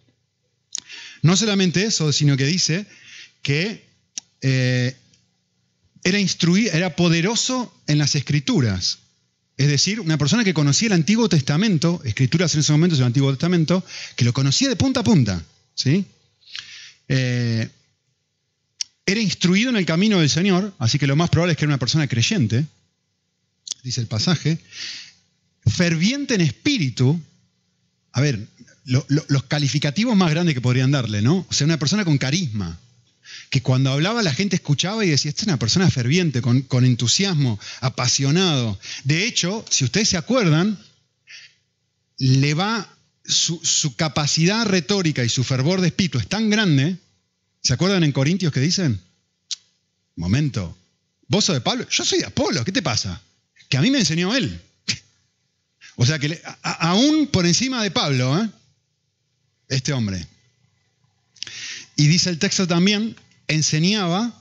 [1.21, 2.85] No solamente eso, sino que dice
[3.41, 3.83] que
[4.41, 4.95] eh,
[6.03, 8.99] era, instruido, era poderoso en las escrituras.
[9.57, 13.31] Es decir, una persona que conocía el Antiguo Testamento, escrituras en ese momento del Antiguo
[13.31, 13.83] Testamento,
[14.15, 15.43] que lo conocía de punta a punta.
[15.75, 16.05] ¿sí?
[17.09, 17.69] Eh,
[19.11, 21.71] era instruido en el camino del Señor, así que lo más probable es que era
[21.71, 22.65] una persona creyente,
[23.83, 24.59] dice el pasaje,
[25.65, 27.19] ferviente en espíritu,
[28.11, 28.47] a ver,
[28.85, 31.45] los calificativos más grandes que podrían darle, ¿no?
[31.49, 32.79] O sea, una persona con carisma,
[33.49, 37.59] que cuando hablaba la gente escuchaba y decía, esta es una persona ferviente, con, entusiasmo,
[37.81, 38.79] apasionado.
[39.03, 40.77] De hecho, si ustedes se acuerdan,
[42.17, 42.87] le va,
[43.25, 46.97] su, su, capacidad retórica y su fervor de espíritu es tan grande,
[47.61, 49.01] ¿se acuerdan en Corintios que dicen?
[50.15, 50.77] Momento,
[51.27, 53.21] vos sos de Pablo, yo soy Apolo, ¿qué te pasa?
[53.69, 54.61] Que a mí me enseñó él.
[55.95, 58.49] O sea que aún por encima de Pablo, ¿eh?
[59.67, 60.25] este hombre.
[61.95, 63.17] Y dice el texto también,
[63.47, 64.33] enseñaba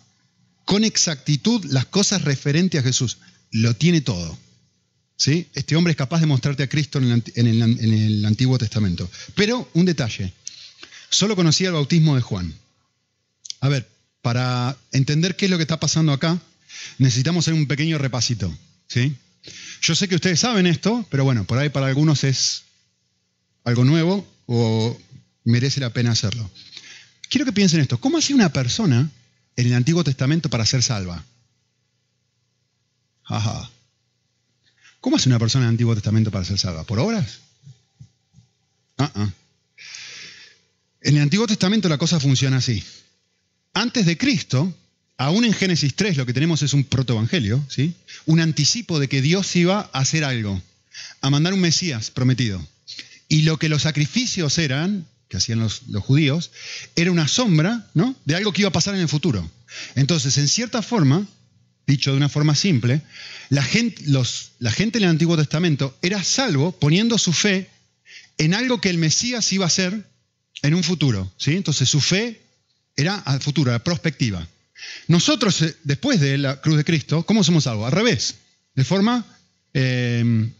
[0.65, 3.19] con exactitud las cosas referentes a Jesús.
[3.51, 4.39] Lo tiene todo.
[5.17, 5.49] ¿sí?
[5.53, 9.11] Este hombre es capaz de mostrarte a Cristo en el, en el Antiguo Testamento.
[9.35, 10.33] Pero un detalle,
[11.11, 12.55] solo conocía el bautismo de Juan.
[13.61, 13.89] A ver,
[14.23, 16.39] para entender qué es lo que está pasando acá,
[16.99, 18.57] necesitamos hacer un pequeño repasito.
[18.89, 19.17] ¿sí?
[19.83, 22.65] Yo sé que ustedes saben esto, pero bueno, por ahí para algunos es
[23.65, 24.99] algo nuevo o
[25.45, 26.51] merece la pena hacerlo.
[27.29, 28.01] Quiero que piensen esto.
[28.01, 29.11] ¿Cómo hacía una persona
[29.57, 31.25] en el Antiguo Testamento para ser salva?
[33.25, 33.71] Ajá.
[35.01, 36.85] ¿Cómo hace una persona en el Antiguo Testamento para ser salva?
[36.85, 37.41] ¿Por obras?
[38.97, 39.31] Ah, ah.
[41.03, 42.83] En el Antiguo Testamento la cosa funciona así.
[43.79, 44.77] Antes de Cristo,
[45.19, 47.95] aún en Génesis 3 lo que tenemos es un protoevangelio, ¿sí?
[48.27, 50.61] un anticipo de que Dios iba a hacer algo,
[51.21, 52.61] a mandar un Mesías prometido.
[53.29, 56.51] Y lo que los sacrificios eran, que hacían los, judíos,
[56.97, 58.17] era una sombra ¿no?
[58.25, 59.49] de algo que iba a pasar en el futuro.
[59.95, 61.25] Entonces, en cierta forma,
[61.87, 63.03] dicho de una forma simple,
[63.49, 64.03] la gente,
[64.59, 67.71] la gente en el Antiguo Testamento era salvo poniendo su fe
[68.39, 70.05] en algo que el Mesías iba a hacer
[70.63, 71.33] en un futuro.
[71.47, 72.48] Entonces, su fe
[72.99, 74.47] era al futuro, era prospectiva.
[75.07, 77.87] Nosotros, eh, después de la cruz de Cristo, ¿cómo somos algo?
[77.87, 78.35] Al revés,
[78.75, 79.25] de forma
[79.73, 80.53] em,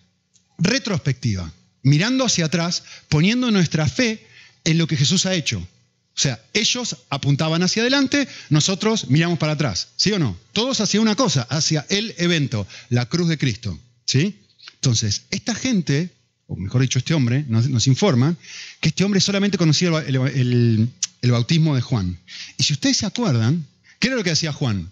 [0.59, 4.25] retrospectiva, mirando hacia atrás, poniendo nuestra fe
[4.65, 5.59] en lo que Jesús ha hecho.
[5.59, 10.37] O sea, ellos apuntaban hacia adelante, nosotros miramos para atrás, ¿sí o no?
[10.53, 14.41] Todos hacia una cosa, hacia el evento, la cruz de Cristo, ¿sí?
[14.75, 16.11] Entonces, esta gente,
[16.47, 18.37] o mejor dicho, este hombre, nos, informa
[18.81, 20.89] que este hombre solamente conocía el
[21.23, 22.19] bautismo de Juan.
[22.57, 23.67] Y si ustedes se acuerdan,
[23.99, 24.91] ¿Qué era lo que decía Juan?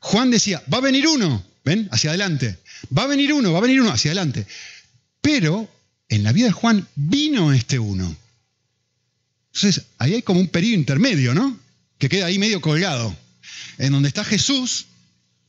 [0.00, 2.58] Juan decía, va a venir uno, ven, hacia adelante.
[2.96, 4.46] Va a venir uno, va a venir uno, hacia adelante.
[5.20, 5.70] Pero
[6.08, 8.16] en la vida de Juan vino este uno.
[9.52, 11.58] Entonces, ahí hay como un periodo intermedio, ¿no?
[11.98, 13.16] Que queda ahí medio colgado.
[13.78, 14.86] En donde está Jesús,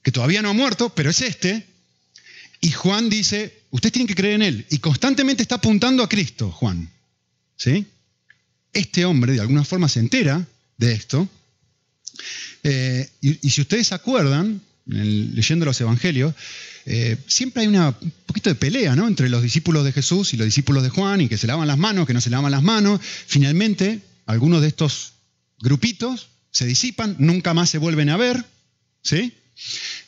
[0.01, 1.67] que todavía no ha muerto, pero es este.
[2.61, 4.65] Y Juan dice, ustedes tienen que creer en él.
[4.69, 6.89] Y constantemente está apuntando a Cristo, Juan.
[7.55, 7.85] ¿Sí?
[8.73, 10.45] Este hombre, de alguna forma, se entera
[10.77, 11.27] de esto
[12.63, 16.34] eh, y, si ustedes se acuerdan, leyendo los evangelios,
[16.86, 20.45] eh, siempre hay una, un poquito de pelea entre los discípulos de Jesús y los
[20.45, 22.99] discípulos de Juan, y que se lavan las manos, que no se lavan las manos.
[23.27, 25.13] Finalmente, algunos de estos
[25.60, 28.43] grupitos se disipan, nunca más se vuelven a ver,
[29.03, 29.34] ¿sí?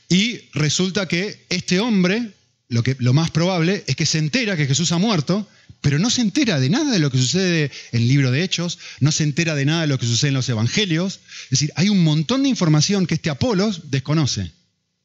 [0.10, 2.32] Y resulta que este hombre,
[2.68, 5.48] lo, que, lo más probable es que se entera que Jesús ha muerto
[5.82, 8.80] pero no se entera de nada de lo que sucede en el libro de Hechos,
[9.00, 11.20] no se entera de nada de lo que sucede en los evangelios.
[11.46, 14.52] Es decir, hay un montón de información que este Apolos desconoce.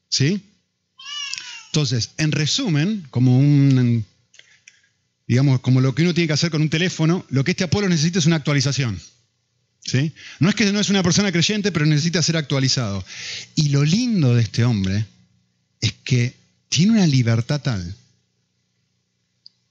[0.09, 0.41] ¿Sí?
[1.67, 4.05] Entonces, en resumen, como un
[5.27, 7.89] digamos, como lo que uno tiene que hacer con un teléfono, lo que este Apolo
[7.89, 8.99] necesita es una actualización.
[9.83, 10.13] ¿Sí?
[10.39, 13.05] No es que no es una persona creyente, pero necesita ser actualizado.
[13.55, 15.05] Y lo lindo de este hombre
[15.79, 16.33] es que
[16.69, 17.95] tiene una libertad tal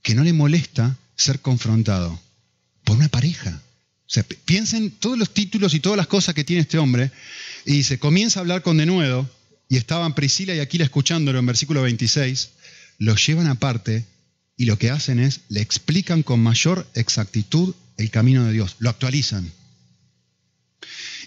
[0.06, 2.16] que no le molesta ser confrontado
[2.84, 3.60] por una pareja.
[4.06, 7.10] O sea, piensen todos los títulos y todas las cosas que tiene este hombre
[7.64, 9.28] y dice, comienza a hablar con denuedo
[9.68, 12.50] y estaban Priscila y Aquila escuchándolo en versículo 26,
[12.98, 14.04] lo llevan aparte
[14.56, 18.90] y lo que hacen es, le explican con mayor exactitud el camino de Dios, lo
[18.90, 19.50] actualizan.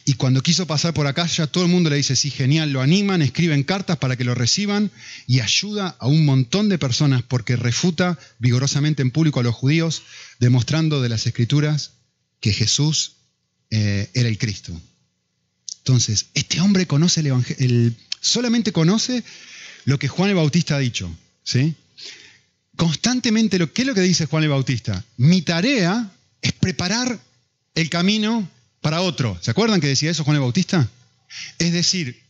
[0.10, 2.82] Y cuando quiso pasar por acá, ya todo el mundo le dice, sí, genial, lo
[2.82, 4.90] animan, escriben cartas para que lo reciban
[5.28, 10.02] y ayuda a un montón de personas porque refuta vigorosamente en público a los judíos,
[10.40, 11.92] demostrando de las escrituras
[12.40, 13.18] que Jesús
[13.70, 14.74] eh, era el Cristo.
[15.78, 19.24] Entonces, este hombre conoce el Evangelio, solamente conoce
[19.86, 21.16] lo que Juan el Bautista ha dicho.
[21.44, 21.76] ¿sí?
[22.76, 25.06] Constantemente, lo, ¿qué es lo que dice Juan el Bautista?
[25.18, 27.20] Mi tarea es preparar
[27.76, 28.50] el camino
[28.82, 29.38] para otro.
[29.42, 30.90] ¿Se acuerdan que decía eso Juan el Bautista?
[31.58, 32.22] Es decir,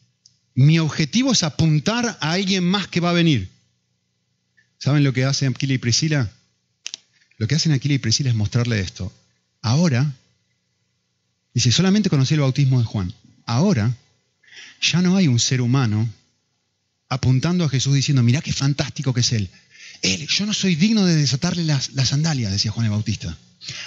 [0.55, 3.49] mi objetivo es apuntar a alguien más que va a venir.
[4.77, 6.31] ¿Saben lo que hacen Aquila y Priscila?
[7.37, 9.13] Lo que hacen Aquila y Priscila es mostrarle esto.
[9.61, 10.15] Ahora,
[11.53, 13.13] dice, solamente conocí el bautismo de Juan.
[13.45, 13.95] Ahora,
[14.81, 16.09] ya no hay un ser humano
[17.09, 19.49] apuntando a Jesús diciendo, mirá qué fantástico que es Él.
[20.01, 23.37] Él, yo no soy digno de desatarle las, las sandalias, decía Juan el Bautista.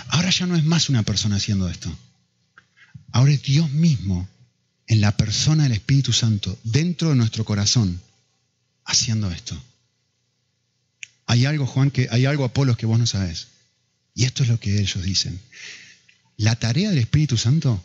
[0.08, 1.94] Ahora ya no es más una persona haciendo esto.
[3.12, 4.28] Ahora es Dios mismo
[4.86, 8.00] en la persona del Espíritu Santo, dentro de nuestro corazón,
[8.84, 9.62] haciendo esto.
[11.26, 13.48] Hay algo, Juan, que hay algo, Apolos, que vos no sabés.
[14.14, 15.38] Y esto es lo que ellos dicen.
[16.36, 17.82] La tarea del Espíritu Santo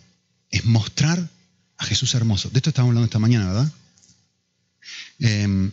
[0.49, 1.29] es mostrar
[1.77, 2.49] a Jesús hermoso.
[2.49, 3.71] De esto estamos hablando esta mañana, ¿verdad?
[5.19, 5.71] Em,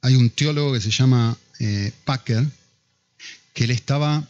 [0.00, 2.46] hay un teólogo que se llama eh, Packer,
[3.52, 4.28] que él estaba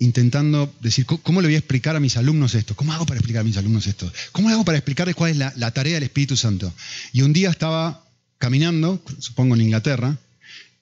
[0.00, 2.74] intentando decir, ¿cómo le voy a explicar a mis alumnos esto?
[2.74, 4.10] ¿Cómo hago para explicar a mis alumnos esto?
[4.32, 6.72] ¿Cómo hago para explicarles cuál es la, tarea del Espíritu Santo?
[7.12, 8.02] Y un día estaba
[8.38, 10.18] caminando, supongo en Inglaterra,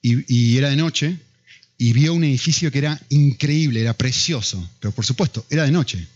[0.01, 1.17] y, era de noche,
[1.77, 6.07] y vio un edificio que era increíble, era precioso, pero por supuesto, era de noche.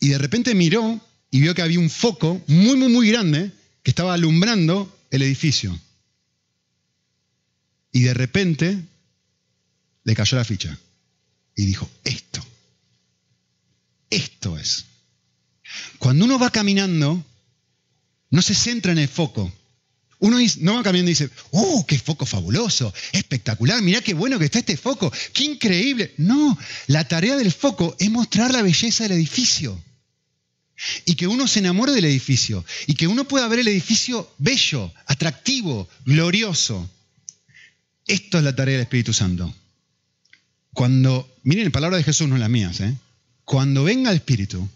[0.00, 0.98] Y de repente miró
[1.30, 3.50] y vio que había un foco muy, muy, muy grande
[3.82, 5.78] que estaba alumbrando el edificio.
[7.92, 8.78] Y de repente
[10.04, 10.78] le cayó la ficha
[11.60, 12.42] y dijo, esto,
[14.08, 14.86] esto es.
[15.98, 17.22] Cuando uno va caminando,
[18.30, 19.52] no se centra en el foco.
[20.20, 22.94] Uno no va caminando y dice, ¡oh, qué foco fabuloso!
[23.12, 26.14] Espectacular, mirá qué bueno que está este foco, qué increíble.
[26.16, 29.78] No, la tarea del foco es mostrar la belleza del edificio.
[31.04, 32.64] Y que uno se enamore del edificio.
[32.86, 36.90] Y que uno pueda ver el edificio bello, atractivo, glorioso.
[38.06, 39.54] Esto es la tarea del Espíritu Santo.
[40.72, 42.94] Cuando, miren, palabra de Jesús no es las mías, ¿eh?
[43.44, 44.68] cuando venga el Espíritu,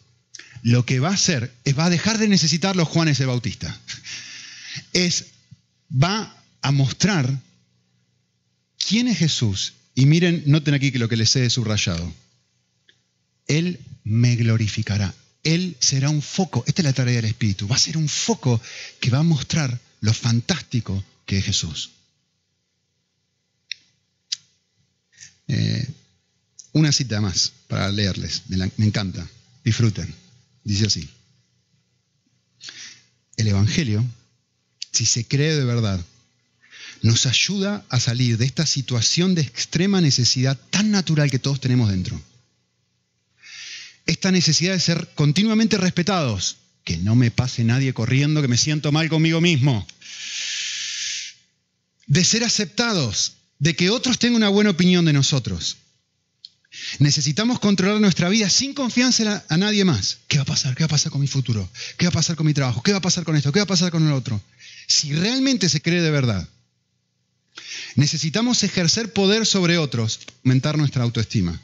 [0.62, 3.78] lo que va a hacer es va a dejar de necesitar los Juanes el Bautista.
[4.92, 5.26] Es,
[5.90, 7.38] va a mostrar
[8.78, 9.74] quién es Jesús.
[9.94, 12.12] Y miren, noten aquí que lo que les he subrayado.
[13.46, 15.14] Él me glorificará.
[15.42, 16.64] Él será un foco.
[16.66, 17.68] Esta es la tarea del Espíritu.
[17.68, 18.60] Va a ser un foco
[19.00, 21.90] que va a mostrar lo fantástico que es Jesús.
[25.48, 25.86] Eh,
[26.72, 29.28] una cita más para leerles, me, me encanta,
[29.64, 30.12] disfruten.
[30.64, 31.08] Dice así,
[33.36, 34.04] el Evangelio,
[34.92, 36.00] si se cree de verdad,
[37.02, 41.90] nos ayuda a salir de esta situación de extrema necesidad tan natural que todos tenemos
[41.90, 42.20] dentro.
[44.06, 48.92] Esta necesidad de ser continuamente respetados, que no me pase nadie corriendo, que me siento
[48.92, 49.86] mal conmigo mismo.
[52.06, 55.76] De ser aceptados, de que otros tengan una buena opinión de nosotros.
[56.98, 60.18] Necesitamos controlar nuestra vida sin confianza a nadie más.
[60.28, 60.74] ¿Qué va a pasar?
[60.74, 61.68] ¿Qué va a pasar con mi futuro?
[61.96, 62.82] ¿Qué va a pasar con mi trabajo?
[62.82, 63.52] ¿Qué va a pasar con esto?
[63.52, 64.40] ¿Qué va a pasar con el otro?
[64.88, 66.48] Si realmente se cree de verdad,
[67.94, 71.60] necesitamos ejercer poder sobre otros, aumentar nuestra autoestima.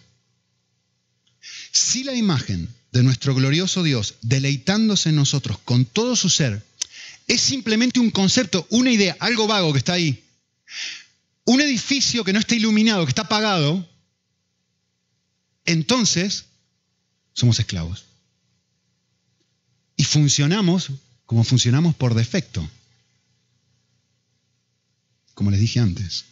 [1.72, 6.62] Si la imagen de nuestro glorioso Dios deleitándose en nosotros con todo su ser
[7.28, 10.24] es simplemente un concepto, una idea, algo vago que está ahí,
[11.44, 13.88] un edificio que no está iluminado, que está apagado,
[15.64, 16.46] entonces
[17.32, 18.04] somos esclavos.
[19.96, 20.90] Y funcionamos
[21.30, 22.68] como funcionamos por defecto,
[25.34, 26.24] como les dije antes.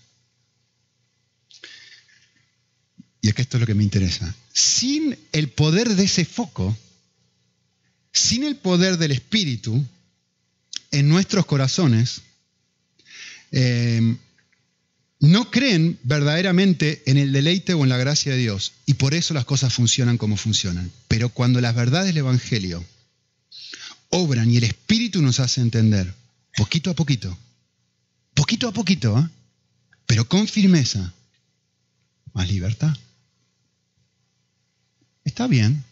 [3.20, 4.34] Y acá esto es lo que me interesa.
[4.52, 6.76] Sin el poder de ese foco,
[8.12, 9.86] sin el poder del Espíritu
[10.90, 12.22] en nuestros corazones,
[13.52, 14.16] eh,
[15.20, 19.34] no creen verdaderamente en el deleite o en la gracia de Dios y por eso
[19.34, 20.90] las cosas funcionan como funcionan.
[21.08, 22.84] Pero cuando las verdades del Evangelio
[24.10, 26.14] obran y el Espíritu nos hace entender,
[26.56, 27.36] poquito a poquito,
[28.34, 29.28] poquito a poquito, ¿eh?
[30.06, 31.12] pero con firmeza,
[32.32, 32.96] más libertad.
[35.24, 35.84] Está bien,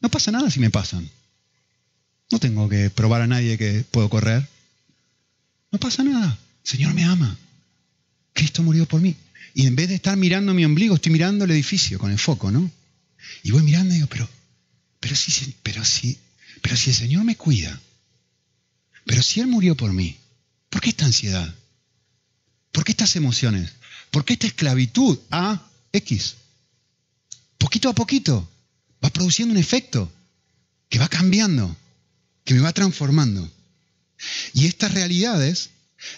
[0.00, 1.08] no pasa nada si me pasan.
[2.30, 4.48] No tengo que probar a nadie que puedo correr.
[5.70, 7.36] No pasa nada, el Señor me ama.
[8.32, 9.16] Cristo murió por mí.
[9.54, 12.50] Y en vez de estar mirando mi ombligo, estoy mirando el edificio con el foco,
[12.50, 12.70] ¿no?
[13.42, 14.28] Y voy mirando y digo, pero,
[15.00, 16.18] pero si, pero si,
[16.60, 17.78] pero si el Señor me cuida,
[19.04, 20.16] pero si Él murió por mí,
[20.70, 21.54] ¿por qué esta ansiedad?
[22.70, 23.72] ¿Por qué estas emociones?
[24.10, 26.36] ¿Por qué esta esclavitud a X?
[27.58, 28.48] Poquito a poquito
[29.04, 30.10] va produciendo un efecto
[30.88, 31.76] que va cambiando,
[32.44, 33.50] que me va transformando.
[34.54, 35.70] Y estas realidades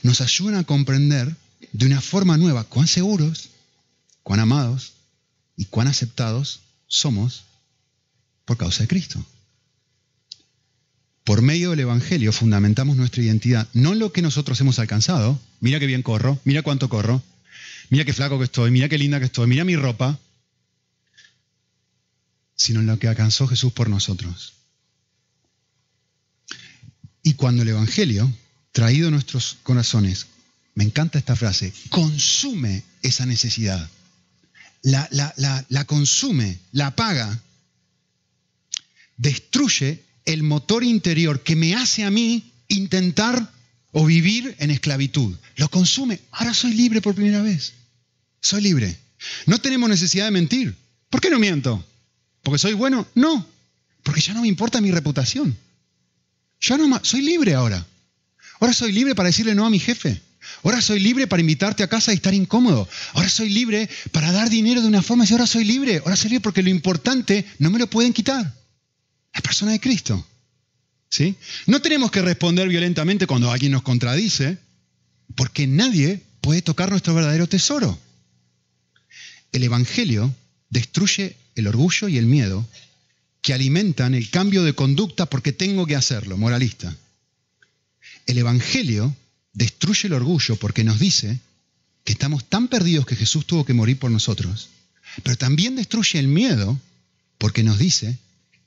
[0.03, 1.35] nos ayudan a comprender
[1.75, 3.51] de una forma nueva cuán seguros,
[4.23, 4.93] cuán amados
[5.57, 7.45] y cuán aceptados somos
[8.45, 9.25] Por causa de Cristo.
[11.25, 15.41] Por medio del Evangelio fundamentamos nuestra identidad, no en lo que nosotros hemos alcanzado.
[15.61, 17.23] Mira qué bien corro, mira cuánto corro,
[17.91, 20.19] mira qué flaco que estoy, mira qué linda que estoy, mira mi ropa,
[22.55, 24.53] sino en lo que alcanzó Jesús por nosotros.
[27.23, 28.31] Y cuando el Evangelio,
[28.71, 30.27] traído a nuestros corazones,
[30.75, 33.89] me encanta esta frase, consume esa necesidad,
[34.83, 35.09] la,
[35.69, 37.41] la, consume, la apaga,
[39.17, 43.51] destruye el motor interior que me hace a mí intentar
[43.93, 45.37] o vivir en esclavitud.
[45.57, 46.21] Lo consume.
[46.33, 47.73] Ahora soy libre por primera vez.
[48.41, 48.99] Soy libre.
[49.47, 50.75] No tenemos necesidad de mentir.
[51.09, 51.85] ¿Por qué no miento?
[52.43, 53.07] ¿Porque soy bueno?
[53.15, 53.47] No.
[54.03, 55.57] Porque ya no me importa mi reputación.
[56.61, 57.87] Ya no soy libre ahora.
[58.61, 60.21] Ahora soy libre para decirle no a mi jefe.
[60.63, 62.89] Ahora soy libre para invitarte a casa y estar incómodo.
[63.13, 65.99] Ahora soy libre para dar dinero de una forma y ahora soy libre.
[66.05, 68.55] Ahora soy libre porque lo importante no me lo pueden quitar.
[69.35, 70.27] La persona de Cristo.
[71.09, 71.37] ¿Sí?
[71.67, 74.59] No tenemos que responder violentamente cuando alguien nos contradice,
[75.37, 77.99] porque nadie puede tocar nuestro verdadero tesoro.
[79.53, 80.35] El Evangelio
[80.71, 82.67] destruye el orgullo y el miedo
[83.41, 86.97] que alimentan el cambio de conducta porque tengo que hacerlo, moralista.
[88.27, 89.15] El Evangelio
[89.55, 91.41] destruye el orgullo porque nos dice
[92.05, 94.69] que estamos tan perdidos que Jesús tuvo que morir por nosotros,
[95.23, 96.79] pero también destruye el miedo
[97.39, 98.19] porque nos dice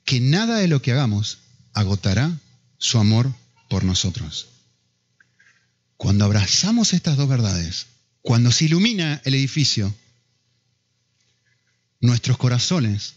[0.06, 1.40] que nada de lo que hagamos
[1.74, 2.40] agotará
[2.78, 3.34] su amor
[3.70, 4.48] por nosotros.
[5.98, 7.88] Cuando abrazamos estas dos verdades,
[8.22, 9.94] cuando se ilumina el edificio,
[12.00, 13.16] nuestros corazones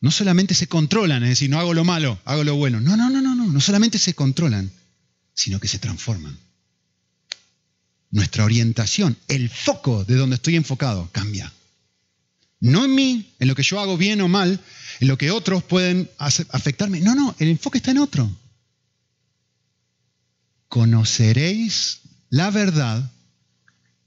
[0.00, 2.80] no solamente se controlan, es decir, no hago lo malo, hago lo bueno.
[2.80, 4.70] No, no, no, no, no, no solamente se controlan,
[5.34, 6.36] sino que se transforman.
[8.12, 11.52] Nuestra orientación, el foco de donde estoy enfocado, cambia.
[12.60, 14.60] No en mí, en lo que yo hago bien o mal,
[15.00, 17.00] en lo que otros pueden afectarme.
[17.00, 18.30] No, no, el enfoque está en otro.
[20.68, 23.10] Conoceréis la verdad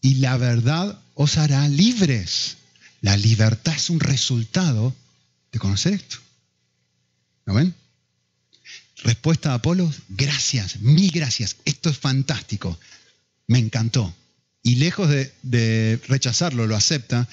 [0.02, 2.58] y la verdad os hará libres.
[3.02, 4.96] La libertad es un resultado
[5.52, 6.18] de conocer esto.
[7.46, 7.76] ¿Lo ven?
[9.04, 11.58] Respuesta de Apolo, gracias, mil gracias.
[11.66, 12.80] Esto es fantástico.
[13.48, 14.14] Me encantó.
[14.64, 17.28] Y lejos de, rechazarlo, lo acepta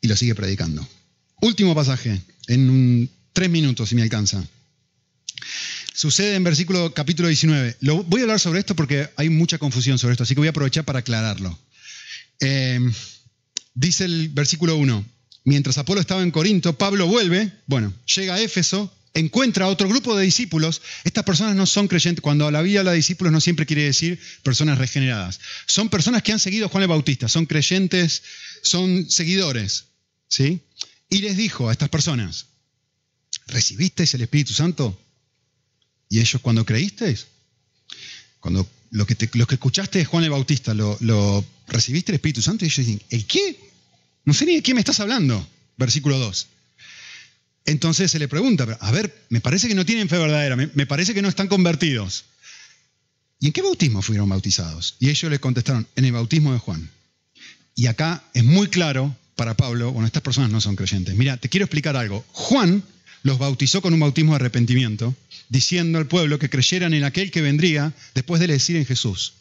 [0.00, 0.86] y lo sigue predicando.
[1.40, 4.44] Último pasaje, en tres minutos, si me alcanza.
[5.94, 7.76] Sucede en versículo capítulo 19.
[7.80, 10.48] Lo, voy a hablar sobre esto porque hay mucha confusión sobre esto, así que voy
[10.48, 11.58] a aprovechar para aclararlo.
[12.40, 12.78] Eh,
[13.78, 15.04] Dice el versículo 1,
[15.44, 20.16] mientras Apolo estaba en Corinto, Pablo vuelve, bueno, llega a Éfeso, encuentra a otro grupo
[20.16, 20.82] de discípulos.
[21.04, 22.22] Estas personas no son creyentes.
[22.22, 25.40] Cuando la Biblia habla de discípulos no siempre quiere decir personas regeneradas.
[25.66, 28.22] Son personas que han seguido a Juan el Bautista, son creyentes,
[28.62, 29.86] son seguidores.
[30.28, 30.60] ¿sí?
[31.08, 32.46] Y les dijo a estas personas,
[33.46, 35.00] ¿recibisteis el Espíritu Santo?
[36.08, 37.26] ¿Y ellos cuando creísteis?
[38.40, 42.64] Cuando lo que, que escuchaste de Juan el Bautista, lo, lo, recibiste el Espíritu Santo?
[42.64, 43.58] Y ellos dicen, ¿el qué?
[44.24, 45.46] No sé ni de qué me estás hablando.
[45.76, 46.46] Versículo 2.
[47.68, 50.86] Entonces se le pregunta, a ver, me parece que no tienen fe verdadera, me, me
[50.86, 52.24] parece que no están convertidos.
[53.40, 54.96] ¿Y en qué bautismo fueron bautizados?
[55.00, 56.90] Y ellos le contestaron, en el bautismo de Juan.
[57.74, 61.14] Y acá es muy claro para Pablo, bueno, estas personas no son creyentes.
[61.14, 62.24] Mira, te quiero explicar algo.
[62.32, 62.82] Juan
[63.22, 65.14] los bautizó con un bautismo de arrepentimiento,
[65.50, 69.34] diciendo al pueblo que creyeran en aquel que vendría después de decir en Jesús.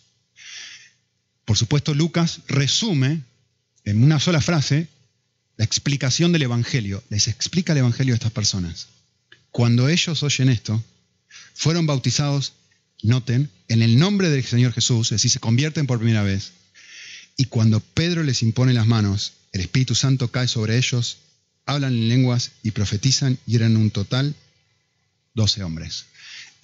[1.45, 3.21] Por supuesto, Lucas resume
[3.85, 4.89] en una sola frase
[5.57, 7.03] la explicación del Evangelio.
[7.09, 8.87] Les explica el Evangelio a estas personas.
[9.51, 10.83] Cuando ellos oyen esto,
[11.53, 12.53] fueron bautizados,
[13.01, 16.51] noten, en el nombre del Señor Jesús, es decir, se convierten por primera vez.
[17.35, 21.17] Y cuando Pedro les impone las manos, el Espíritu Santo cae sobre ellos,
[21.65, 24.35] hablan en lenguas y profetizan y eran un total
[25.33, 26.05] 12 hombres.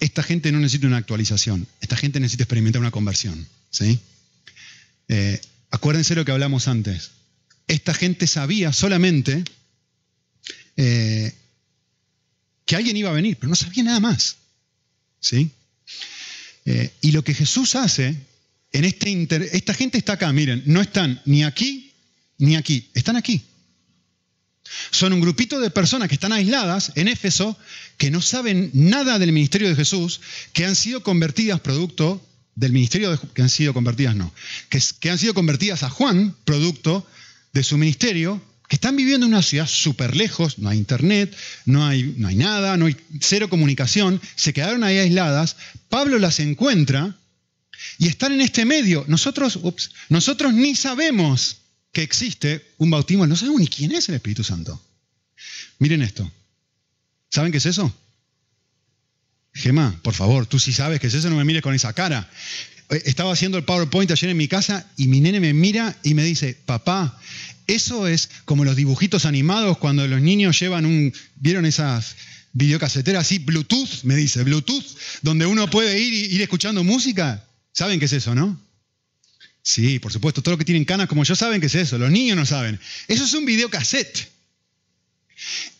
[0.00, 3.46] Esta gente no necesita una actualización, esta gente necesita experimentar una conversión.
[3.70, 3.98] ¿sí?
[5.08, 5.40] Eh,
[5.70, 7.10] acuérdense lo que hablamos antes.
[7.66, 9.44] Esta gente sabía solamente
[10.76, 11.34] eh,
[12.64, 14.36] que alguien iba a venir, pero no sabía nada más.
[15.20, 15.50] ¿sí?
[16.64, 18.16] Eh, y lo que Jesús hace
[18.72, 19.48] en este inter...
[19.52, 21.92] Esta gente está acá, miren, no están ni aquí
[22.38, 23.42] ni aquí, están aquí.
[24.90, 27.56] Son un grupito de personas que están aisladas en Éfeso,
[27.96, 30.20] que no saben nada del ministerio de Jesús,
[30.52, 34.32] que han sido convertidas producto del ministerio de, que han sido convertidas, no,
[34.68, 37.06] que, que han sido convertidas a Juan, producto
[37.54, 41.34] de su ministerio, que están viviendo en una ciudad súper lejos, no hay internet,
[41.64, 45.56] no hay, no hay nada, no hay cero comunicación, se quedaron ahí aisladas,
[45.88, 47.16] Pablo las encuentra
[47.98, 49.04] y están en este medio.
[49.06, 49.60] Nosotros,
[50.08, 51.58] nosotros ni sabemos
[51.92, 54.82] que existe un bautismo, no sabemos ni quién es el Espíritu Santo.
[55.78, 56.30] Miren esto.
[57.30, 57.94] ¿Saben qué es eso?
[59.52, 62.28] Gema, por favor, tú sí sabes qué es eso, no me mires con esa cara.
[62.90, 66.14] Eh, estaba haciendo el PowerPoint ayer en mi casa y mi nene me mira y
[66.14, 67.18] me dice, papá,
[67.66, 72.16] eso es como los dibujitos animados cuando los niños llevan un, ¿vieron esas
[72.52, 74.02] videocaseteras así, Bluetooth?
[74.04, 74.84] Me dice, Bluetooth,
[75.22, 77.44] donde uno puede ir ir escuchando música.
[77.72, 78.60] ¿Saben qué es eso, no?
[79.62, 82.10] Sí, por supuesto, todos los que tienen canas como yo saben qué es eso, los
[82.10, 82.78] niños no saben.
[83.08, 84.28] Eso es un videocassette.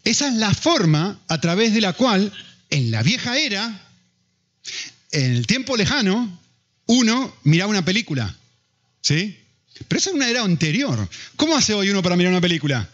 [0.05, 2.33] Esa es la forma a través de la cual
[2.71, 3.89] en la vieja era,
[5.13, 6.41] en el tiempo lejano,
[6.87, 8.37] uno miraba una película.
[9.01, 9.39] ¿Sí?
[9.89, 11.09] Pero esa es una era anterior.
[11.37, 12.89] ¿Cómo hace hoy uno para mirar una película?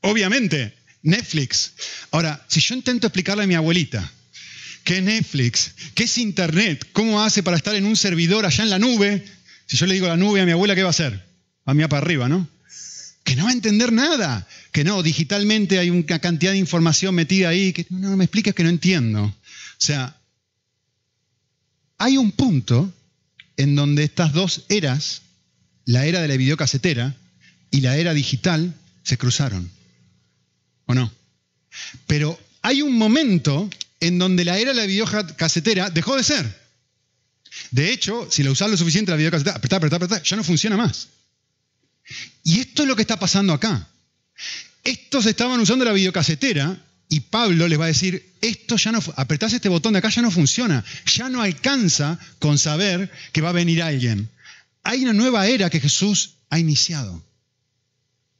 [0.00, 1.72] Obviamente, Netflix.
[2.10, 4.10] Ahora, si yo intento explicarle a mi abuelita
[4.84, 8.70] qué es Netflix, qué es Internet, cómo hace para estar en un servidor allá en
[8.70, 9.26] la nube,
[9.66, 11.26] si yo le digo la nube a mi abuela, ¿qué va a hacer?
[11.66, 12.48] A mí para arriba, ¿no?
[13.24, 14.48] Que no va a entender nada.
[14.72, 18.54] Que no, digitalmente hay una cantidad de información metida ahí que no, no me expliques
[18.54, 19.24] que no entiendo.
[19.24, 19.34] O
[19.76, 20.17] sea,
[21.98, 22.92] hay un punto
[23.56, 25.22] en donde estas dos eras,
[25.84, 27.14] la era de la videocasetera
[27.70, 29.70] y la era digital, se cruzaron.
[30.86, 31.12] ¿O no?
[32.06, 33.68] Pero hay un momento
[34.00, 36.68] en donde la era de la videocasetera dejó de ser.
[37.72, 40.76] De hecho, si la usas lo suficiente la videocasetera, apretar, apretar, apretar, ya no funciona
[40.76, 41.08] más.
[42.44, 43.88] Y esto es lo que está pasando acá.
[44.84, 49.52] Estos estaban usando la videocasetera y Pablo les va a decir, esto ya no, apretás
[49.52, 53.52] este botón de acá, ya no funciona, ya no alcanza con saber que va a
[53.52, 54.28] venir alguien.
[54.82, 57.22] Hay una nueva era que Jesús ha iniciado.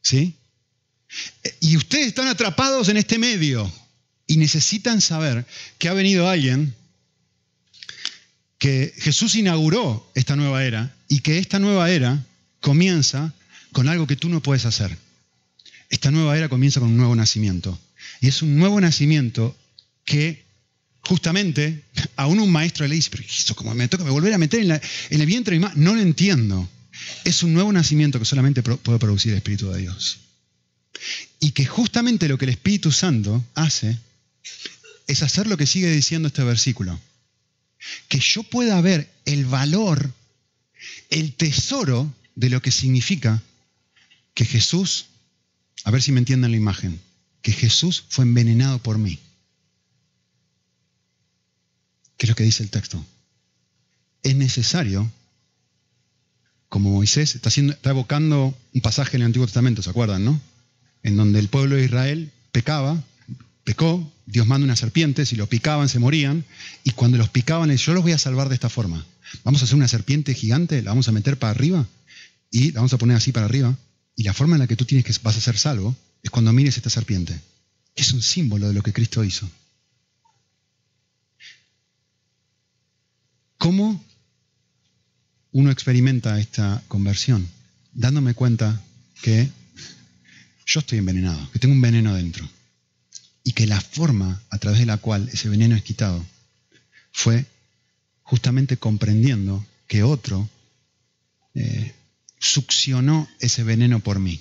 [0.03, 0.35] ¿Sí?
[1.61, 3.71] Y ustedes están atrapados en este medio
[4.27, 5.47] y necesitan saber
[5.79, 6.75] que ha venido alguien,
[8.59, 12.25] que Jesús inauguró esta nueva era y que esta nueva era
[12.61, 13.33] comienza
[13.73, 14.97] con algo que tú no puedes hacer.
[15.89, 17.79] Esta nueva era comienza con un nuevo nacimiento.
[18.21, 19.57] Y es un nuevo nacimiento
[20.05, 20.45] que
[21.03, 21.85] justamente
[22.17, 24.81] aún un maestro le dice, pero eso como me toca volver a meter en,
[25.21, 26.69] el vientre de mi madre, no lo entiendo.
[27.25, 30.19] Es un nuevo nacimiento que solamente puede producir el Espíritu de Dios.
[31.41, 33.99] Y que justamente lo que el Espíritu Santo hace
[35.07, 36.99] es hacer lo que sigue diciendo este versículo.
[38.09, 40.13] Que yo pueda ver el valor,
[41.11, 43.43] el tesoro de lo que significa
[44.35, 45.07] que Jesús,
[45.85, 47.01] a ver si me entienden la imagen,
[47.49, 49.19] que Jesús fue envenenado por mí.
[52.19, 53.03] ¿Qué es lo que dice el texto?
[54.23, 55.11] Es necesario,
[56.69, 57.49] como Moisés está,
[57.89, 60.39] evocando un pasaje en el Antiguo Testamento, ¿se acuerdan, no?
[61.03, 63.03] En donde el pueblo de Israel pecaba,
[63.65, 66.45] pecó, Dios manda una serpiente, si lo picaban se morían,
[66.85, 69.07] y cuando los picaban, yo los voy a salvar de esta forma.
[69.43, 71.87] Vamos a hacer una serpiente gigante, la vamos a meter para arriba
[72.51, 73.75] y la vamos a poner así para arriba,
[74.17, 76.53] y la forma en la que tú tienes que vas a ser salvo es cuando
[76.53, 77.39] mires esta serpiente,
[77.95, 79.49] que es un símbolo de lo que Cristo hizo.
[83.59, 84.03] ¿Cómo
[85.53, 87.49] uno experimenta esta conversión?
[87.93, 88.81] Dándome cuenta
[89.23, 89.51] que
[90.65, 92.49] yo estoy envenenado, que tengo un veneno dentro.
[93.43, 96.25] Y que la forma a través de la cual ese veneno es quitado
[97.11, 97.47] fue
[98.23, 100.49] justamente comprendiendo que otro
[101.55, 101.95] eh,
[102.39, 104.41] succionó ese veneno por mí.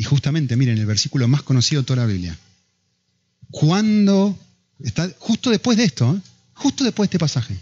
[0.00, 2.34] Y justamente, miren, el versículo más conocido de toda la Biblia.
[3.50, 4.34] Cuando,
[4.82, 6.22] está justo después de esto, ¿eh?
[6.54, 7.58] justo después de este pasaje.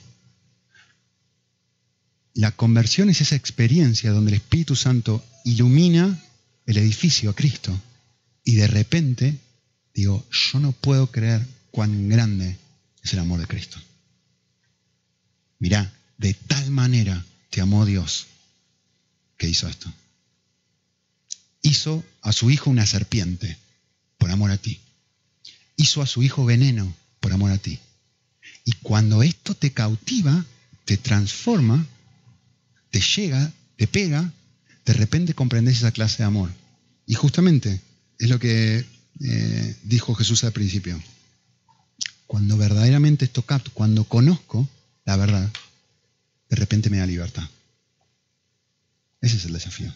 [2.35, 6.17] La conversión es esa experiencia donde el Espíritu Santo ilumina
[6.65, 7.77] el edificio a Cristo.
[8.45, 9.37] Y de repente
[9.93, 12.57] digo, yo no puedo creer cuán grande
[13.03, 13.79] es el amor de Cristo.
[15.59, 18.29] Mirá, de tal manera te amó Dios
[19.37, 19.93] que hizo esto
[21.69, 23.57] hizo a su hijo una serpiente
[24.17, 24.81] por amor a ti.
[25.77, 27.79] Hizo a su hijo veneno por amor a ti.
[28.65, 30.45] Y cuando esto te cautiva,
[30.85, 31.87] te transforma,
[32.91, 34.33] te llega, te pega,
[34.85, 36.51] de repente comprendes esa clase de amor.
[37.07, 37.81] Y justamente
[38.19, 38.85] es lo que
[39.21, 41.01] eh, dijo Jesús al principio.
[42.27, 44.69] Cuando verdaderamente esto capto, cuando conozco
[45.05, 45.51] la verdad,
[46.49, 47.49] de repente me da libertad.
[49.21, 49.93] Ese es el desafío.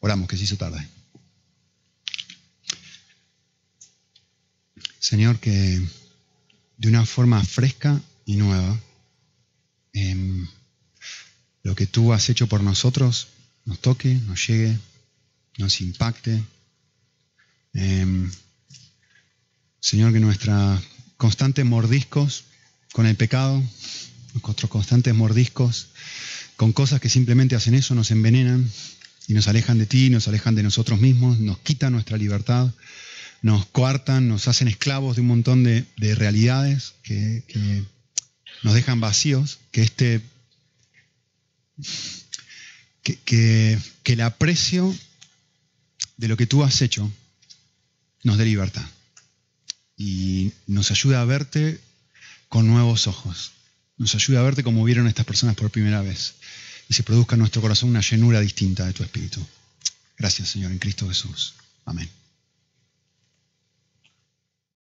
[0.00, 0.86] Oramos, que se hizo tarde.
[4.98, 5.80] Señor, que
[6.76, 8.78] de una forma fresca y nueva,
[9.92, 10.46] em,
[11.62, 13.28] lo que tú has hecho por nosotros
[13.64, 14.78] nos toque, nos llegue,
[15.58, 16.42] nos impacte.
[17.74, 18.30] Em,
[19.80, 20.82] Señor, que nuestros
[21.16, 22.44] constantes mordiscos
[22.92, 23.62] con el pecado,
[24.42, 25.88] nuestros constantes mordiscos
[26.56, 28.70] con cosas que simplemente hacen eso, nos envenenan,
[29.26, 32.72] y nos alejan de ti, nos alejan de nosotros mismos, nos quitan nuestra libertad,
[33.42, 37.44] nos coartan, nos hacen esclavos de un montón de, realidades que,
[38.62, 40.20] nos dejan vacíos, que este
[43.02, 44.94] que, el aprecio
[46.16, 47.10] de lo que tú has hecho
[48.24, 48.84] nos dé libertad
[49.96, 51.80] y nos ayuda a verte
[52.48, 53.52] con nuevos ojos,
[53.96, 56.34] nos ayuda a verte como vieron estas personas por primera vez
[56.90, 59.40] y se produzca en nuestro corazón una llenura distinta de tu espíritu.
[60.18, 61.54] Gracias Señor en Cristo Jesús.
[61.86, 62.10] Amén.